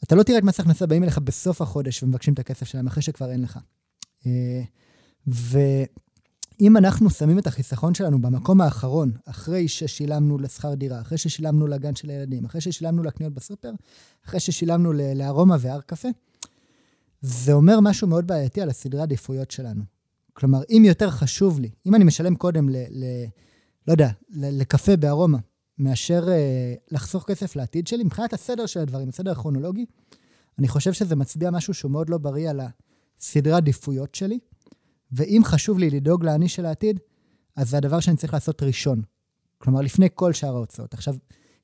אתה 0.04 0.14
לא 0.14 0.22
תראה 0.22 0.38
את 0.38 0.44
מס 0.44 0.60
הכנסה 0.60 0.86
באים 0.86 1.02
אליך 1.02 1.18
בסוף 1.18 1.62
החודש 1.62 2.02
ומבקשים 2.02 2.34
את 2.34 2.38
הכסף 2.38 2.66
שלהם, 2.66 2.86
אחרי 2.86 3.02
שכבר 3.02 3.30
אין 3.30 3.42
לך. 3.42 3.58
אה, 4.26 4.62
ואם 6.60 6.76
אנחנו 6.76 7.10
שמים 7.10 7.38
את 7.38 7.46
החיסכון 7.46 7.94
שלנו 7.94 8.22
במקום 8.22 8.60
האחרון, 8.60 9.12
אחרי 9.24 9.68
ששילמנו 9.68 10.38
לשכר 10.38 10.74
דירה, 10.74 11.00
אחרי 11.00 11.18
ששילמנו 11.18 11.66
לגן 11.66 11.94
של 11.94 12.10
הילדים, 12.10 12.44
אחרי 12.44 12.60
ששילמנו 12.60 13.02
לקניות 13.02 13.34
בסופר, 13.34 13.72
אחרי 14.26 14.40
ששילמנו 14.40 14.92
לארומה 14.92 15.56
והר 15.60 15.80
קפה, 15.80 16.08
זה 17.20 17.52
אומר 17.52 17.80
משהו 17.80 18.08
מאוד 18.08 18.26
בעייתי 18.26 18.60
על 18.60 18.68
הסדרי 18.68 19.00
העדיפויות 19.00 19.50
שלנו. 19.50 19.82
כלומר, 20.32 20.62
אם 20.70 20.82
יותר 20.86 21.10
חשוב 21.10 21.60
לי, 21.60 21.70
אם 21.86 21.94
אני 21.94 22.04
משלם 22.04 22.34
קודם 22.34 22.68
ל... 22.68 22.76
ל 22.76 23.04
לא 23.86 23.92
יודע, 23.92 24.10
לקפה 24.30 24.96
בארומה, 24.96 25.38
מאשר 25.78 26.24
uh, 26.24 26.30
לחסוך 26.90 27.24
כסף 27.24 27.56
לעתיד 27.56 27.86
שלי, 27.86 28.04
מבחינת 28.04 28.32
הסדר 28.32 28.66
של 28.66 28.80
הדברים, 28.80 29.08
הסדר 29.08 29.30
הכרונולוגי, 29.30 29.86
אני 30.58 30.68
חושב 30.68 30.92
שזה 30.92 31.16
מצביע 31.16 31.50
משהו 31.50 31.74
שהוא 31.74 31.90
מאוד 31.90 32.10
לא 32.10 32.18
בריא 32.18 32.50
על 32.50 32.60
הסדרי 33.18 33.52
עדיפויות 33.52 34.14
שלי, 34.14 34.38
ואם 35.12 35.40
חשוב 35.44 35.78
לי 35.78 35.90
לדאוג 35.90 36.24
לעני 36.24 36.48
של 36.48 36.66
העתיד, 36.66 37.00
אז 37.56 37.70
זה 37.70 37.76
הדבר 37.76 38.00
שאני 38.00 38.16
צריך 38.16 38.34
לעשות 38.34 38.62
ראשון. 38.62 39.02
כלומר, 39.58 39.80
לפני 39.80 40.08
כל 40.14 40.32
שאר 40.32 40.54
ההוצאות. 40.54 40.94
עכשיו, 40.94 41.14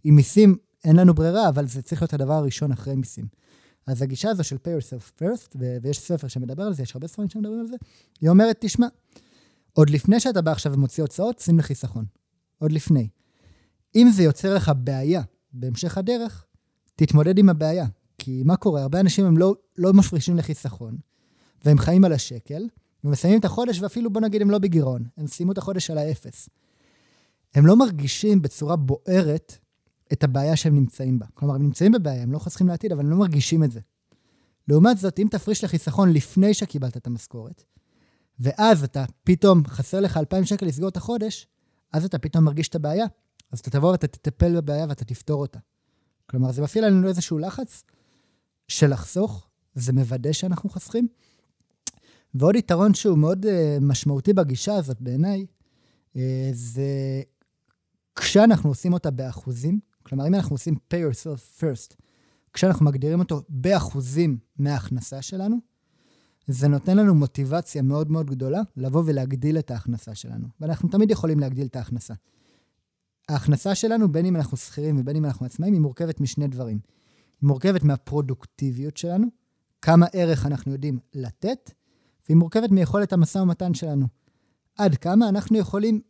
עם 0.04 0.16
מיסים 0.16 0.56
אין 0.84 0.96
לנו 0.96 1.14
ברירה, 1.14 1.48
אבל 1.48 1.66
זה 1.66 1.82
צריך 1.82 2.02
להיות 2.02 2.14
הדבר 2.14 2.32
הראשון 2.32 2.72
אחרי 2.72 2.94
מיסים. 2.94 3.26
אז 3.86 4.02
הגישה 4.02 4.30
הזו 4.30 4.44
של 4.44 4.56
pay 4.56 4.80
yourself 4.80 5.22
first, 5.22 5.56
ויש 5.82 5.98
ספר 6.00 6.28
שמדבר 6.28 6.62
על 6.62 6.74
זה, 6.74 6.82
יש 6.82 6.94
הרבה 6.94 7.06
ספרים 7.06 7.28
שמדברים 7.28 7.60
על 7.60 7.66
זה, 7.66 7.76
היא 8.20 8.30
אומרת, 8.30 8.56
תשמע, 8.60 8.86
עוד 9.72 9.90
לפני 9.90 10.20
שאתה 10.20 10.42
בא 10.42 10.52
עכשיו 10.52 10.72
ומוציא 10.72 11.04
הוצאות, 11.04 11.38
שים 11.38 11.58
לחיסכון. 11.58 12.04
עוד 12.58 12.72
לפני. 12.72 13.08
אם 13.96 14.10
זה 14.14 14.22
יוצר 14.22 14.54
לך 14.54 14.72
בעיה 14.76 15.22
בהמשך 15.52 15.98
הדרך, 15.98 16.44
תתמודד 16.96 17.38
עם 17.38 17.48
הבעיה. 17.48 17.86
כי 18.18 18.42
מה 18.44 18.56
קורה? 18.56 18.82
הרבה 18.82 19.00
אנשים 19.00 19.24
הם 19.24 19.36
לא, 19.38 19.54
לא 19.78 19.92
מפרישים 19.92 20.36
לחיסכון, 20.36 20.96
והם 21.64 21.78
חיים 21.78 22.04
על 22.04 22.12
השקל, 22.12 22.62
ומסיימים 23.06 23.40
את 23.40 23.44
החודש, 23.44 23.80
ואפילו 23.80 24.12
בוא 24.12 24.20
נגיד 24.20 24.42
הם 24.42 24.50
לא 24.50 24.58
בגירעון, 24.58 25.04
הם 25.16 25.26
סיימו 25.26 25.52
את 25.52 25.58
החודש 25.58 25.90
על 25.90 25.98
האפס. 25.98 26.48
הם 27.54 27.66
לא 27.66 27.76
מרגישים 27.76 28.42
בצורה 28.42 28.76
בוערת 28.76 29.58
את 30.12 30.24
הבעיה 30.24 30.56
שהם 30.56 30.74
נמצאים 30.74 31.18
בה. 31.18 31.26
כלומר, 31.34 31.54
הם 31.54 31.62
נמצאים 31.62 31.92
בבעיה, 31.92 32.22
הם 32.22 32.32
לא 32.32 32.38
חוסכים 32.38 32.68
לעתיד, 32.68 32.92
אבל 32.92 33.00
הם 33.00 33.10
לא 33.10 33.16
מרגישים 33.16 33.64
את 33.64 33.72
זה. 33.72 33.80
לעומת 34.68 34.98
זאת, 34.98 35.18
אם 35.18 35.28
תפריש 35.30 35.64
לחיסכון 35.64 36.12
לפני 36.12 36.54
שקיבלת 36.54 36.96
את 36.96 37.06
המשכורת, 37.06 37.64
ואז 38.40 38.84
אתה 38.84 39.04
פתאום 39.24 39.62
חסר 39.66 40.00
לך 40.00 40.16
2,000 40.16 40.44
שקל 40.44 40.66
לסגור 40.66 40.88
את 40.88 40.96
החודש, 40.96 41.46
אז 41.92 42.04
אתה 42.04 42.18
פתאום 42.18 42.44
מרגיש 42.44 42.68
את 42.68 42.74
הבעיה, 42.74 43.06
אז 43.52 43.58
אתה 43.58 43.70
תבוא 43.70 43.90
ואתה 43.90 44.06
תטפל 44.06 44.56
בבעיה 44.56 44.86
ואתה 44.88 45.04
תפתור 45.04 45.40
אותה. 45.40 45.58
כלומר, 46.30 46.52
זה 46.52 46.62
מפעיל 46.62 46.84
עלינו 46.84 47.08
איזשהו 47.08 47.38
לחץ 47.38 47.82
של 48.68 48.90
לחסוך, 48.90 49.46
זה 49.74 49.92
מוודא 49.92 50.32
שאנחנו 50.32 50.70
חוסכים. 50.70 51.08
ועוד 52.38 52.56
יתרון 52.56 52.94
שהוא 52.94 53.18
מאוד 53.18 53.44
uh, 53.44 53.48
משמעותי 53.80 54.32
בגישה 54.32 54.74
הזאת 54.74 55.00
בעיניי, 55.00 55.46
uh, 56.14 56.18
זה 56.52 57.22
כשאנחנו 58.16 58.70
עושים 58.70 58.92
אותה 58.92 59.10
באחוזים, 59.10 59.80
כלומר, 60.02 60.26
אם 60.26 60.34
אנחנו 60.34 60.54
עושים 60.54 60.74
pay 60.74 60.96
yourself 60.96 61.60
first, 61.60 61.96
כשאנחנו 62.52 62.86
מגדירים 62.86 63.20
אותו 63.20 63.42
באחוזים 63.48 64.38
מההכנסה 64.58 65.22
שלנו, 65.22 65.56
זה 66.46 66.68
נותן 66.68 66.96
לנו 66.96 67.14
מוטיבציה 67.14 67.82
מאוד 67.82 68.10
מאוד 68.10 68.30
גדולה 68.30 68.60
לבוא 68.76 69.02
ולהגדיל 69.06 69.58
את 69.58 69.70
ההכנסה 69.70 70.14
שלנו. 70.14 70.48
ואנחנו 70.60 70.88
תמיד 70.88 71.10
יכולים 71.10 71.40
להגדיל 71.40 71.66
את 71.66 71.76
ההכנסה. 71.76 72.14
ההכנסה 73.28 73.74
שלנו, 73.74 74.12
בין 74.12 74.26
אם 74.26 74.36
אנחנו 74.36 74.56
שכירים 74.56 74.98
ובין 74.98 75.16
אם 75.16 75.24
אנחנו 75.24 75.46
עצמאים, 75.46 75.72
היא 75.72 75.80
מורכבת 75.80 76.20
משני 76.20 76.48
דברים. 76.48 76.78
היא 77.40 77.48
מורכבת 77.48 77.82
מהפרודוקטיביות 77.82 78.96
שלנו, 78.96 79.26
כמה 79.82 80.06
ערך 80.12 80.46
אנחנו 80.46 80.72
יודעים 80.72 80.98
לתת, 81.14 81.70
והיא 82.28 82.36
מורכבת 82.36 82.70
מיכולת 82.70 83.12
המשא 83.12 83.38
ומתן 83.38 83.74
שלנו. 83.74 84.06
עד 84.78 84.94
כמה 84.94 85.28
אנחנו 85.28 85.58
יכולים... 85.58 86.00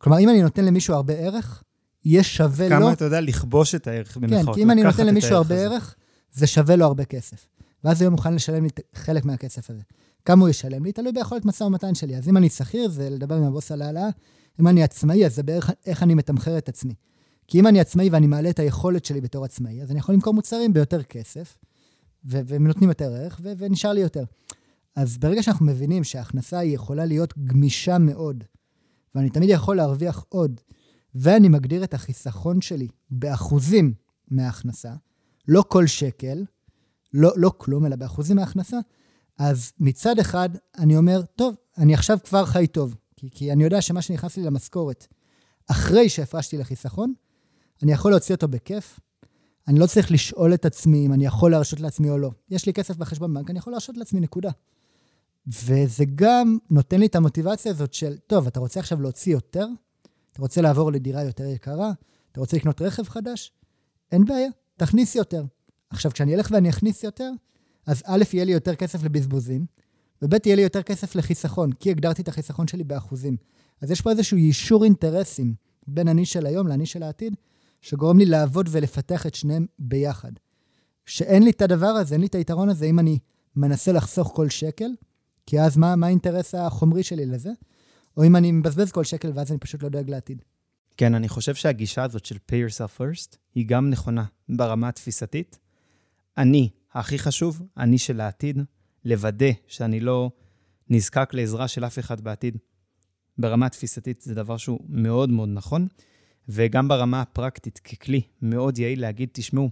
כלומר, 0.00 0.18
אם 0.18 0.28
אני 0.28 0.42
נותן 0.42 0.64
למישהו 0.64 0.94
הרבה 0.94 1.14
ערך, 1.14 1.62
יהיה 2.04 2.22
שווה 2.22 2.68
כמה 2.68 2.78
לו... 2.78 2.84
כמה 2.84 2.92
אתה 2.92 3.04
יודע 3.04 3.20
לכבוש 3.20 3.74
את 3.74 3.86
הערך 3.86 4.16
במירכאות. 4.16 4.46
כן, 4.46 4.54
כי 4.54 4.62
אם 4.62 4.70
אני 4.70 4.82
נותן 4.82 5.06
למישהו 5.06 5.34
הרבה 5.34 5.54
הזה. 5.54 5.64
ערך, 5.64 5.94
זה 6.32 6.46
שווה 6.46 6.76
לו 6.76 6.84
הרבה 6.84 7.04
כסף. 7.04 7.48
ואז 7.84 7.96
הוא 7.96 8.04
יהיה 8.04 8.10
מוכן 8.10 8.34
לשלם 8.34 8.64
לי 8.64 8.68
חלק 8.94 9.24
מהכסף 9.24 9.70
הזה. 9.70 9.82
כמה 10.24 10.40
הוא 10.40 10.48
ישלם 10.48 10.84
לי? 10.84 10.92
תלוי 10.92 11.12
ביכולת 11.12 11.44
משא 11.44 11.64
ומתן 11.64 11.94
שלי. 11.94 12.16
אז 12.16 12.28
אם 12.28 12.36
אני 12.36 12.48
שכיר, 12.48 12.88
זה 12.88 13.10
לדבר 13.10 13.34
עם 13.34 13.42
הבוס 13.42 13.72
על 13.72 13.82
העלאה. 13.82 14.08
אם 14.60 14.68
אני 14.68 14.82
עצמאי, 14.82 15.26
אז 15.26 15.34
זה 15.34 15.42
בערך 15.42 15.70
איך 15.86 16.02
אני 16.02 16.14
מתמחר 16.14 16.58
את 16.58 16.68
עצמי. 16.68 16.94
כי 17.48 17.60
אם 17.60 17.66
אני 17.66 17.80
עצמאי 17.80 18.08
ואני 18.08 18.26
מעלה 18.26 18.50
את 18.50 18.58
היכולת 18.58 19.04
שלי 19.04 19.20
בתור 19.20 19.44
עצמאי, 19.44 19.82
אז 19.82 19.90
אני 19.90 19.98
יכול 19.98 20.14
למכור 20.14 20.34
מוצרים 20.34 20.72
ביותר 20.72 21.02
כסף, 21.02 21.58
והם 22.24 22.66
נותנים 22.66 22.88
יותר 22.88 23.12
ערך, 23.14 23.40
ונשאר 23.58 23.92
לי 23.92 24.00
יותר. 24.00 24.24
אז 24.96 25.18
ברגע 25.18 25.42
שאנחנו 25.42 25.66
מבינים 25.66 26.04
שההכנסה 26.04 26.58
היא 26.58 26.74
יכולה 26.74 27.04
להיות 27.04 27.38
גמישה 27.38 27.98
מאוד, 27.98 28.44
ואני 29.14 29.30
תמיד 29.30 29.48
יכול 29.48 29.76
להרוויח 29.76 30.24
עוד, 30.28 30.60
ואני 31.14 31.48
מגדיר 31.48 31.84
את 31.84 31.94
החיסכון 31.94 32.60
שלי 32.60 32.88
באחוזים 33.10 33.94
מההכנסה, 34.30 34.92
לא 35.48 35.64
כל 35.68 35.86
שקל, 35.86 36.44
לא, 37.14 37.32
לא 37.36 37.52
כלום, 37.56 37.86
אלא 37.86 37.96
באחוזים 37.96 38.36
מההכנסה, 38.36 38.78
אז 39.38 39.72
מצד 39.80 40.18
אחד 40.18 40.48
אני 40.78 40.96
אומר, 40.96 41.22
טוב, 41.36 41.54
אני 41.78 41.94
עכשיו 41.94 42.18
כבר 42.24 42.46
חי 42.46 42.66
טוב, 42.66 42.94
כי, 43.16 43.28
כי 43.30 43.52
אני 43.52 43.64
יודע 43.64 43.80
שמה 43.80 44.02
שנכנס 44.02 44.36
לי 44.36 44.42
למשכורת, 44.42 45.06
אחרי 45.66 46.08
שהפרשתי 46.08 46.58
לחיסכון, 46.58 47.12
אני 47.82 47.92
יכול 47.92 48.10
להוציא 48.10 48.34
אותו 48.34 48.48
בכיף. 48.48 49.00
אני 49.68 49.78
לא 49.78 49.86
צריך 49.86 50.10
לשאול 50.10 50.54
את 50.54 50.64
עצמי 50.64 51.06
אם 51.06 51.12
אני 51.12 51.26
יכול 51.26 51.50
להרשות 51.50 51.80
לעצמי 51.80 52.10
או 52.10 52.18
לא. 52.18 52.30
יש 52.50 52.66
לי 52.66 52.72
כסף 52.72 52.96
בחשבון 52.96 53.34
בנק, 53.34 53.50
אני 53.50 53.58
יכול 53.58 53.72
להרשות 53.72 53.96
לעצמי, 53.96 54.20
נקודה. 54.20 54.50
וזה 55.46 56.04
גם 56.14 56.58
נותן 56.70 57.00
לי 57.00 57.06
את 57.06 57.14
המוטיבציה 57.14 57.72
הזאת 57.72 57.94
של, 57.94 58.16
טוב, 58.26 58.46
אתה 58.46 58.60
רוצה 58.60 58.80
עכשיו 58.80 59.00
להוציא 59.00 59.32
יותר? 59.32 59.66
אתה 60.32 60.42
רוצה 60.42 60.60
לעבור 60.60 60.92
לדירה 60.92 61.22
יותר 61.22 61.44
יקרה? 61.44 61.92
אתה 62.32 62.40
רוצה 62.40 62.56
לקנות 62.56 62.82
רכב 62.82 63.08
חדש? 63.08 63.52
אין 64.12 64.24
בעיה, 64.24 64.48
תכניס 64.76 65.14
יותר. 65.14 65.44
עכשיו, 65.90 66.12
כשאני 66.12 66.34
אלך 66.34 66.48
ואני 66.52 66.70
אכניס 66.70 67.04
יותר, 67.04 67.30
אז 67.86 68.02
א', 68.06 68.22
יהיה 68.32 68.44
לי 68.44 68.52
יותר 68.52 68.74
כסף 68.74 69.04
לבזבוזים, 69.04 69.66
וב', 70.22 70.34
יהיה 70.46 70.56
לי 70.56 70.62
יותר 70.62 70.82
כסף 70.82 71.14
לחיסכון, 71.14 71.72
כי 71.72 71.90
הגדרתי 71.90 72.22
את 72.22 72.28
החיסכון 72.28 72.66
שלי 72.66 72.84
באחוזים. 72.84 73.36
אז 73.80 73.90
יש 73.90 74.00
פה 74.00 74.10
איזשהו 74.10 74.36
יישור 74.36 74.84
אינטרסים 74.84 75.54
בין 75.86 76.08
אני 76.08 76.26
של 76.26 76.46
היום 76.46 76.68
לאני 76.68 76.86
של 76.86 77.02
העתיד, 77.02 77.36
שגורם 77.80 78.18
לי 78.18 78.26
לעבוד 78.26 78.68
ולפתח 78.70 79.26
את 79.26 79.34
שניהם 79.34 79.66
ביחד. 79.78 80.32
שאין 81.06 81.42
לי 81.42 81.50
את 81.50 81.62
הדבר 81.62 81.86
הזה, 81.86 82.14
אין 82.14 82.20
לי 82.20 82.26
את 82.26 82.34
היתרון 82.34 82.68
הזה 82.68 82.86
אם 82.86 82.98
אני 82.98 83.18
מנסה 83.56 83.92
לחסוך 83.92 84.32
כל 84.34 84.48
שקל, 84.48 84.90
כי 85.46 85.60
אז 85.60 85.76
מה, 85.76 85.96
מה 85.96 86.06
האינטרס 86.06 86.54
החומרי 86.54 87.02
שלי 87.02 87.26
לזה? 87.26 87.50
או 88.16 88.24
אם 88.24 88.36
אני 88.36 88.52
מבזבז 88.52 88.92
כל 88.92 89.04
שקל 89.04 89.32
ואז 89.34 89.50
אני 89.50 89.58
פשוט 89.58 89.82
לא 89.82 89.88
דואג 89.88 90.10
לעתיד. 90.10 90.42
כן, 90.96 91.14
אני 91.14 91.28
חושב 91.28 91.54
שהגישה 91.54 92.02
הזאת 92.04 92.24
של 92.24 92.36
pay 92.36 92.54
yourself 92.54 93.00
first 93.00 93.36
היא 93.54 93.66
גם 93.66 93.90
נכונה 93.90 94.24
ברמה 94.48 94.88
התפיסתית. 94.88 95.58
אני, 96.38 96.70
הכי 96.92 97.18
חשוב, 97.18 97.62
אני 97.76 97.98
של 97.98 98.20
העתיד, 98.20 98.58
לוודא 99.04 99.50
שאני 99.66 100.00
לא 100.00 100.30
נזקק 100.90 101.34
לעזרה 101.34 101.68
של 101.68 101.84
אף 101.84 101.98
אחד 101.98 102.20
בעתיד. 102.20 102.58
ברמה 103.38 103.66
התפיסתית 103.66 104.20
זה 104.20 104.34
דבר 104.34 104.56
שהוא 104.56 104.80
מאוד 104.88 105.30
מאוד 105.30 105.48
נכון, 105.48 105.86
וגם 106.48 106.88
ברמה 106.88 107.20
הפרקטית 107.20 107.78
ככלי 107.78 108.20
מאוד 108.42 108.78
יעיל 108.78 109.00
להגיד, 109.00 109.28
תשמעו, 109.32 109.70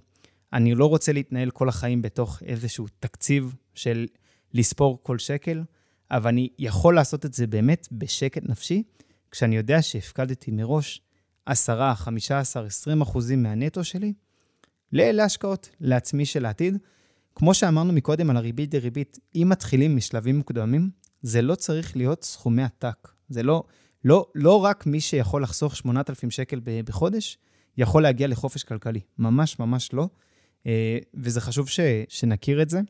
אני 0.53 0.75
לא 0.75 0.87
רוצה 0.87 1.13
להתנהל 1.13 1.51
כל 1.51 1.69
החיים 1.69 2.03
בתוך 2.03 2.43
איזשהו 2.43 2.87
תקציב 3.01 3.55
של 3.75 4.07
לספור 4.55 4.99
כל 5.03 5.19
שקל, 5.19 5.63
אבל 6.11 6.29
אני 6.29 6.49
יכול 6.59 6.95
לעשות 6.95 7.27
את 7.27 7.35
זה 7.35 7.47
באמת 7.47 7.89
בשקט 7.93 8.43
נפשי, 8.49 8.83
כשאני 9.31 9.57
יודע 9.57 9.83
שהפקדתי 9.83 10.51
מראש 10.51 11.01
10, 11.47 11.95
15, 11.95 12.67
20 12.67 13.01
אחוזים 13.01 13.43
מהנטו 13.43 13.85
שלי 13.85 14.13
להשקעות, 14.93 15.71
לעצמי 15.81 16.27
של 16.27 16.47
העתיד. 16.47 16.77
כמו 17.35 17.55
שאמרנו 17.55 17.93
מקודם 17.93 18.31
על 18.31 18.37
הריבית 18.37 18.71
דריבית, 18.71 19.19
אם 19.35 19.47
מתחילים 19.51 19.97
משלבים 19.97 20.37
מוקדמים, 20.37 20.91
זה 21.23 21.43
לא 21.43 21.55
צריך 21.55 21.97
להיות 21.97 22.25
סכומי 22.25 22.63
עתק. 22.63 23.09
זה 23.29 23.43
לא, 23.43 23.63
לא, 24.05 24.27
לא 24.35 24.65
רק 24.65 24.87
מי 24.87 25.01
שיכול 25.01 25.43
לחסוך 25.43 25.77
8,000 25.77 26.31
שקל 26.31 26.61
בחודש, 26.65 27.39
יכול 27.77 28.03
להגיע 28.03 28.27
לחופש 28.27 28.63
כלכלי. 28.63 29.01
ממש 29.19 29.59
ממש 29.59 29.93
לא. 29.93 30.09
אה, 30.67 30.99
וזה 31.15 31.41
חשוב 31.41 31.69
ש, 31.69 31.81
שנכיר 32.09 32.63
את 32.63 32.71
זה. 32.71 32.81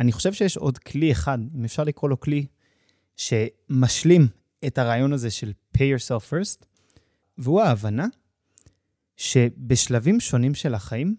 אני 0.00 0.12
חושב 0.12 0.32
שיש 0.32 0.56
עוד 0.56 0.78
כלי 0.78 1.12
אחד, 1.12 1.38
אם 1.54 1.64
אפשר 1.64 1.84
לקרוא 1.84 2.10
לו 2.10 2.20
כלי, 2.20 2.46
שמשלים 3.16 4.28
את 4.66 4.78
הרעיון 4.78 5.12
הזה 5.12 5.30
של 5.30 5.52
pay 5.76 5.80
yourself 5.80 6.30
first, 6.30 6.64
והוא 7.38 7.60
ההבנה 7.60 8.06
שבשלבים 9.16 10.20
שונים 10.20 10.54
של 10.54 10.74
החיים, 10.74 11.16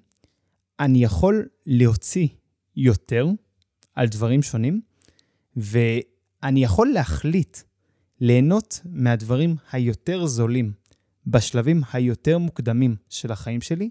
אני 0.79 1.03
יכול 1.03 1.47
להוציא 1.65 2.27
יותר 2.75 3.27
על 3.95 4.07
דברים 4.07 4.41
שונים, 4.41 4.81
ואני 5.55 6.63
יכול 6.63 6.87
להחליט 6.87 7.57
ליהנות 8.19 8.81
מהדברים 8.85 9.55
היותר 9.71 10.25
זולים 10.25 10.73
בשלבים 11.27 11.81
היותר 11.93 12.37
מוקדמים 12.37 12.95
של 13.09 13.31
החיים 13.31 13.61
שלי, 13.61 13.89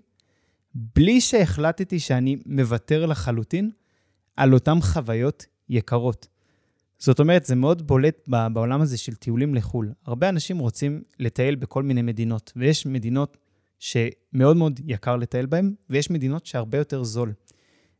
בלי 0.74 1.20
שהחלטתי 1.20 1.98
שאני 1.98 2.37
מוותר 2.46 3.07
לחלוטין 3.07 3.70
על 4.36 4.54
אותן 4.54 4.80
חוויות 4.80 5.46
יקרות. 5.68 6.28
זאת 6.98 7.20
אומרת, 7.20 7.44
זה 7.44 7.56
מאוד 7.56 7.86
בולט 7.86 8.28
בעולם 8.52 8.80
הזה 8.80 8.98
של 8.98 9.14
טיולים 9.14 9.54
לחו"ל. 9.54 9.92
הרבה 10.06 10.28
אנשים 10.28 10.58
רוצים 10.58 11.02
לטייל 11.18 11.54
בכל 11.54 11.82
מיני 11.82 12.02
מדינות, 12.02 12.52
ויש 12.56 12.86
מדינות 12.86 13.36
שמאוד 13.78 14.56
מאוד 14.56 14.80
יקר 14.86 15.16
לטייל 15.16 15.46
בהן, 15.46 15.74
ויש 15.90 16.10
מדינות 16.10 16.46
שהרבה 16.46 16.78
יותר 16.78 17.04
זול. 17.04 17.32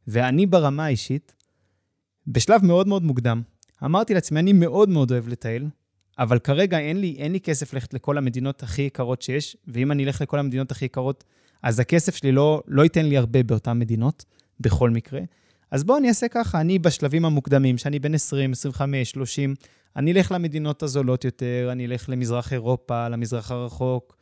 ואני 0.06 0.46
ברמה 0.46 0.84
האישית, 0.84 1.34
בשלב 2.26 2.64
מאוד 2.64 2.88
מאוד 2.88 3.02
מוקדם, 3.02 3.42
אמרתי 3.84 4.14
לעצמי, 4.14 4.40
אני 4.40 4.52
מאוד 4.52 4.88
מאוד 4.88 5.12
אוהב 5.12 5.28
לטייל, 5.28 5.66
אבל 6.18 6.38
כרגע 6.38 6.78
אין 6.78 7.00
לי, 7.00 7.16
אין 7.18 7.32
לי 7.32 7.40
כסף 7.40 7.74
ללכת 7.74 7.94
לכל 7.94 8.18
המדינות 8.18 8.62
הכי 8.62 8.82
יקרות 8.82 9.22
שיש, 9.22 9.56
ואם 9.68 9.92
אני 9.92 10.04
אלך 10.04 10.20
לכל 10.20 10.38
המדינות 10.38 10.70
הכי 10.70 10.84
יקרות, 10.84 11.24
אז 11.62 11.80
הכסף 11.80 12.16
שלי 12.16 12.32
לא, 12.32 12.62
לא 12.66 12.82
ייתן 12.82 13.06
לי 13.06 13.16
הרבה 13.16 13.42
באותן 13.42 13.78
מדינות, 13.78 14.24
בכל 14.60 14.90
מקרה. 14.90 15.20
אז 15.70 15.85
בואו 15.85 15.98
אני 15.98 16.09
אעשה 16.09 16.28
ככה, 16.28 16.61
אני 16.61 16.78
בשלבים 16.78 17.24
המוקדמים, 17.24 17.78
שאני 17.78 17.98
בן 17.98 18.14
20, 18.14 18.52
25, 18.52 19.11
30, 19.11 19.54
אני 19.96 20.12
אלך 20.12 20.33
למדינות 20.33 20.83
הזולות 20.83 21.24
יותר, 21.24 21.68
אני 21.72 21.87
אלך 21.87 22.09
למזרח 22.09 22.52
אירופה, 22.52 23.09
למזרח 23.09 23.50
הרחוק, 23.50 24.16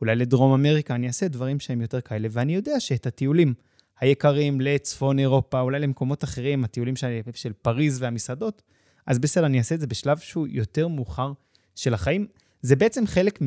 אולי 0.00 0.16
לדרום 0.16 0.52
אמריקה, 0.52 0.94
אני 0.94 1.06
אעשה 1.06 1.28
דברים 1.28 1.60
שהם 1.60 1.80
יותר 1.80 2.00
כאלה, 2.00 2.28
ואני 2.30 2.54
יודע 2.54 2.80
שאת 2.80 3.06
הטיולים 3.06 3.54
היקרים 4.00 4.60
לצפון 4.60 5.18
אירופה, 5.18 5.60
אולי 5.60 5.78
למקומות 5.78 6.24
אחרים, 6.24 6.64
הטיולים 6.64 6.96
של, 6.96 7.20
של 7.34 7.52
פריז 7.52 8.02
והמסעדות, 8.02 8.62
אז 9.06 9.18
בסדר, 9.18 9.46
אני 9.46 9.58
אעשה 9.58 9.74
את 9.74 9.80
זה 9.80 9.86
בשלב 9.86 10.18
שהוא 10.18 10.46
יותר 10.50 10.88
מאוחר 10.88 11.32
של 11.74 11.94
החיים. 11.94 12.26
זה 12.62 12.76
בעצם 12.76 13.06
חלק 13.06 13.38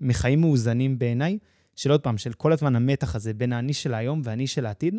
מחיים 0.00 0.40
מאוזנים 0.40 0.98
בעיניי, 0.98 1.38
של 1.76 1.90
עוד 1.90 2.00
פעם, 2.00 2.18
של 2.18 2.32
כל 2.32 2.52
הזמן 2.52 2.76
המתח 2.76 3.14
הזה 3.14 3.34
בין 3.34 3.52
האני 3.52 3.72
של 3.72 3.94
היום 3.94 4.20
והאני 4.24 4.46
של 4.46 4.66
העתיד, 4.66 4.94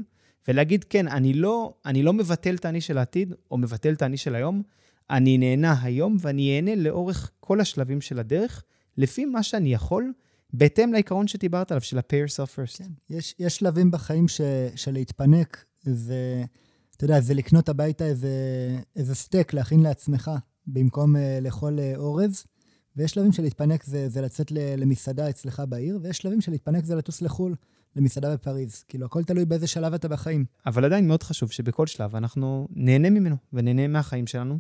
ולהגיד, 0.48 0.84
כן, 0.84 1.08
אני 1.08 1.34
לא, 1.34 1.74
אני 1.86 2.04
לא 2.04 2.14
מבטל 2.14 2.56
את 2.56 2.66
האני 2.66 2.82
של 2.82 2.98
העתיד, 2.98 3.34
או 3.52 3.58
מבטל 3.58 3.94
את 3.94 4.02
האני 4.02 4.18
של 4.18 4.36
היום, 4.36 4.62
אני 5.10 5.38
נהנה 5.38 5.76
היום, 5.82 6.18
ואני 6.20 6.56
אהנה 6.56 6.76
לאורך 6.76 7.32
כל 7.40 7.62
השלבים 7.62 8.02
של 8.02 8.20
הדרך, 8.20 8.64
לפי 8.98 9.26
מה 9.26 9.44
שאני 9.44 9.74
יכול, 9.74 10.14
בהתאם 10.54 10.94
לעיקרון 10.94 11.28
שדיברת 11.28 11.72
עליו, 11.72 11.82
של 11.82 11.98
ה-pay 11.98 12.30
yourself 12.30 12.50
first. 12.56 12.78
כן, 12.78 12.90
יש, 13.10 13.36
יש 13.40 13.56
שלבים 13.56 13.92
בחיים 13.92 14.28
ש, 14.28 14.42
של 14.76 14.92
להתפנק, 14.92 15.66
זה, 15.84 16.44
אתה 16.96 17.06
יודע, 17.06 17.20
זה 17.20 17.34
לקנות 17.34 17.70
הביתה 17.70 18.06
איזה, 18.06 18.30
איזה 18.96 19.16
סטייק, 19.16 19.54
להכין 19.54 19.80
לעצמך, 19.80 20.32
במקום 20.68 21.16
uh, 21.16 21.20
לאכול 21.42 21.80
uh, 21.80 21.98
אורז. 21.98 22.46
ויש 22.96 23.12
שלבים 23.12 23.32
של 23.32 23.44
להתפנק 23.44 23.84
זה, 23.84 24.10
זה 24.10 24.22
לצאת 24.22 24.52
למסעדה 24.52 25.30
אצלך 25.30 25.64
בעיר, 25.70 26.00
ויש 26.02 26.18
שלבים 26.18 26.42
של 26.42 26.52
להתפנק 26.52 26.86
זה 26.86 26.96
לטוס 26.96 27.22
לחו"ל. 27.22 27.56
למסעדה 27.96 28.34
בפריז. 28.34 28.84
כאילו, 28.88 29.06
הכל 29.06 29.24
תלוי 29.24 29.46
באיזה 29.46 29.68
שלב 29.68 29.94
אתה 29.94 30.08
בחיים. 30.08 30.46
אבל 30.66 30.86
עדיין 30.86 31.08
מאוד 31.08 31.24
חשוב 31.24 31.52
שבכל 31.52 31.88
שלב 31.88 32.16
אנחנו 32.16 32.68
נהנה 32.72 33.10
ממנו 33.10 33.36
ונהנה 33.54 33.88
מהחיים 33.88 34.28
שלנו, 34.28 34.60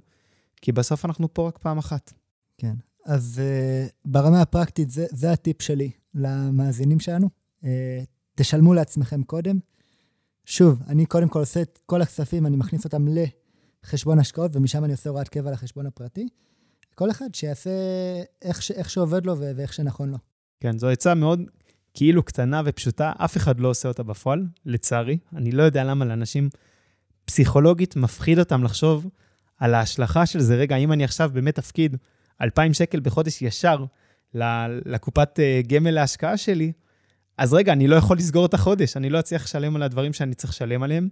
כי 0.62 0.72
בסוף 0.72 1.06
אנחנו 1.06 1.34
פה 1.34 1.48
רק 1.48 1.58
פעם 1.58 1.78
אחת. 1.78 2.14
כן. 2.58 2.76
אז 3.06 3.42
uh, 3.42 3.92
ברמה 4.06 4.42
הפרקטית, 4.42 4.90
זה, 4.90 5.06
זה 5.12 5.32
הטיפ 5.32 5.62
שלי 5.62 5.92
למאזינים 6.14 7.00
שלנו. 7.00 7.30
Uh, 7.62 7.66
תשלמו 8.36 8.74
לעצמכם 8.74 9.24
קודם. 9.24 9.60
שוב, 10.46 10.82
אני 10.88 11.06
קודם 11.06 11.30
כל 11.30 11.40
עושה 11.40 11.62
את 11.62 11.80
כל 11.86 12.02
הכספים, 12.02 12.46
אני 12.46 12.58
מכניס 12.58 12.86
אותם 12.86 13.06
לחשבון 13.84 14.20
השקעות, 14.20 14.56
ומשם 14.56 14.84
אני 14.84 14.94
עושה 14.94 15.10
הוראת 15.10 15.30
קבע 15.30 15.52
לחשבון 15.52 15.86
הפרטי. 15.86 16.28
כל 16.96 17.12
אחד 17.12 17.36
שיעשה 17.36 17.70
איך, 18.42 18.62
ש, 18.62 18.72
איך 18.72 18.90
שעובד 18.90 19.26
לו 19.26 19.38
ואיך 19.40 19.74
שנכון 19.74 20.10
לו. 20.10 20.18
כן, 20.60 20.80
זו 20.80 20.90
עצה 20.90 21.14
מאוד 21.14 21.42
כאילו 21.96 22.24
קטנה 22.24 22.62
ופשוטה, 22.66 23.12
אף 23.18 23.38
אחד 23.38 23.60
לא 23.60 23.68
עושה 23.68 23.88
אותה 23.88 24.04
בפועל, 24.04 24.46
לצערי. 24.66 25.18
אני 25.36 25.52
לא 25.52 25.64
יודע 25.64 25.84
למה 25.84 26.06
לאנשים 26.06 26.50
פסיכולוגית 27.26 27.96
מפחיד 27.96 28.40
אותם 28.40 28.64
לחשוב 28.64 29.08
על 29.60 29.74
ההשלכה 29.74 30.26
של 30.26 30.40
זה. 30.40 30.56
רגע, 30.56 30.76
אם 30.76 30.92
אני 30.92 31.04
עכשיו 31.04 31.30
באמת 31.34 31.60
אפקיד 31.60 31.98
2,000 32.42 32.74
שקל 32.74 33.00
בחודש 33.00 33.42
ישר 33.42 33.86
לקופת 34.86 35.40
אה, 35.40 35.62
גמל 35.68 35.92
להשקעה 35.92 36.38
שלי, 36.38 36.72
אז 37.38 37.54
רגע, 37.54 37.74
אני 37.74 37.88
לא 37.88 37.96
יכול 37.96 38.18
לסגור 38.18 38.46
את 38.46 38.54
החודש, 38.54 38.98
אני 38.98 39.10
לא 39.10 39.20
אצליח 39.20 39.44
לשלם 39.44 39.76
על 39.76 39.84
הדברים 39.84 40.14
שאני 40.14 40.36
צריך 40.36 40.54
לשלם 40.54 40.84
עליהם. 40.84 41.10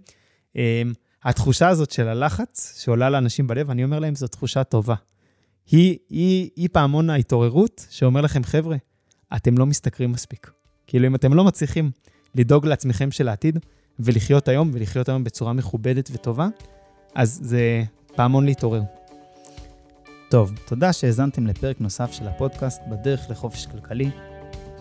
אמ, 0.56 0.92
התחושה 1.24 1.68
הזאת 1.68 1.90
של 1.90 2.08
הלחץ 2.08 2.82
שעולה 2.82 3.10
לאנשים 3.10 3.46
בלב, 3.46 3.70
אני 3.70 3.84
אומר 3.84 3.98
להם, 3.98 4.14
זו 4.14 4.26
תחושה 4.26 4.64
טובה. 4.64 4.94
היא, 5.66 5.98
היא, 6.10 6.50
היא 6.56 6.68
פעמון 6.72 7.10
ההתעוררות 7.10 7.86
שאומר 7.90 8.20
לכם, 8.20 8.44
חבר'ה, 8.44 8.76
אתם 9.36 9.58
לא 9.58 9.66
משתכרים 9.66 10.12
מספיק. 10.12 10.50
כאילו, 10.94 11.06
אם 11.06 11.14
אתם 11.14 11.34
לא 11.34 11.44
מצליחים 11.44 11.90
לדאוג 12.34 12.66
לעצמכם 12.66 13.10
של 13.10 13.28
העתיד, 13.28 13.58
ולחיות 13.98 14.48
היום, 14.48 14.70
ולחיות 14.72 15.08
היום 15.08 15.24
בצורה 15.24 15.52
מכובדת 15.52 16.10
וטובה, 16.12 16.48
אז 17.14 17.40
זה 17.42 17.82
פעמון 18.16 18.44
להתעורר. 18.44 18.82
טוב, 20.30 20.52
תודה 20.66 20.92
שהאזנתם 20.92 21.46
לפרק 21.46 21.80
נוסף 21.80 22.12
של 22.12 22.28
הפודקאסט 22.28 22.80
בדרך 22.90 23.20
לחופש 23.30 23.66
כלכלי. 23.66 24.10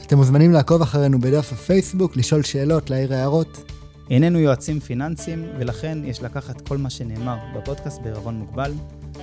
אתם 0.06 0.18
מוזמנים 0.18 0.52
לעקוב 0.52 0.82
אחרינו 0.82 1.20
בדף 1.20 1.52
הפייסבוק, 1.52 2.18
לשאול 2.18 2.44
שאלות, 2.44 2.90
להעיר 2.90 3.14
הערות. 3.14 3.72
איננו 4.10 4.40
יועצים 4.40 4.80
פיננסיים, 4.80 5.46
ולכן 5.60 5.98
יש 6.04 6.22
לקחת 6.22 6.68
כל 6.68 6.78
מה 6.78 6.90
שנאמר 6.90 7.38
בפודקאסט 7.56 8.02
בערבון 8.02 8.36
מוגבל. 8.36 8.74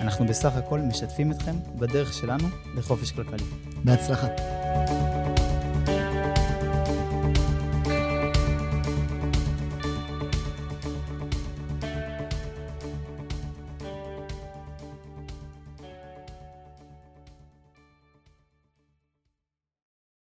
אנחנו 0.01 0.27
בסך 0.27 0.57
הכל 0.57 0.81
משתפים 0.81 1.33
אתכם 1.33 1.55
בדרך 1.79 2.13
שלנו 2.13 2.49
לחופש 2.77 3.13
כלכלי. 3.13 3.45
בהצלחה. 3.85 4.27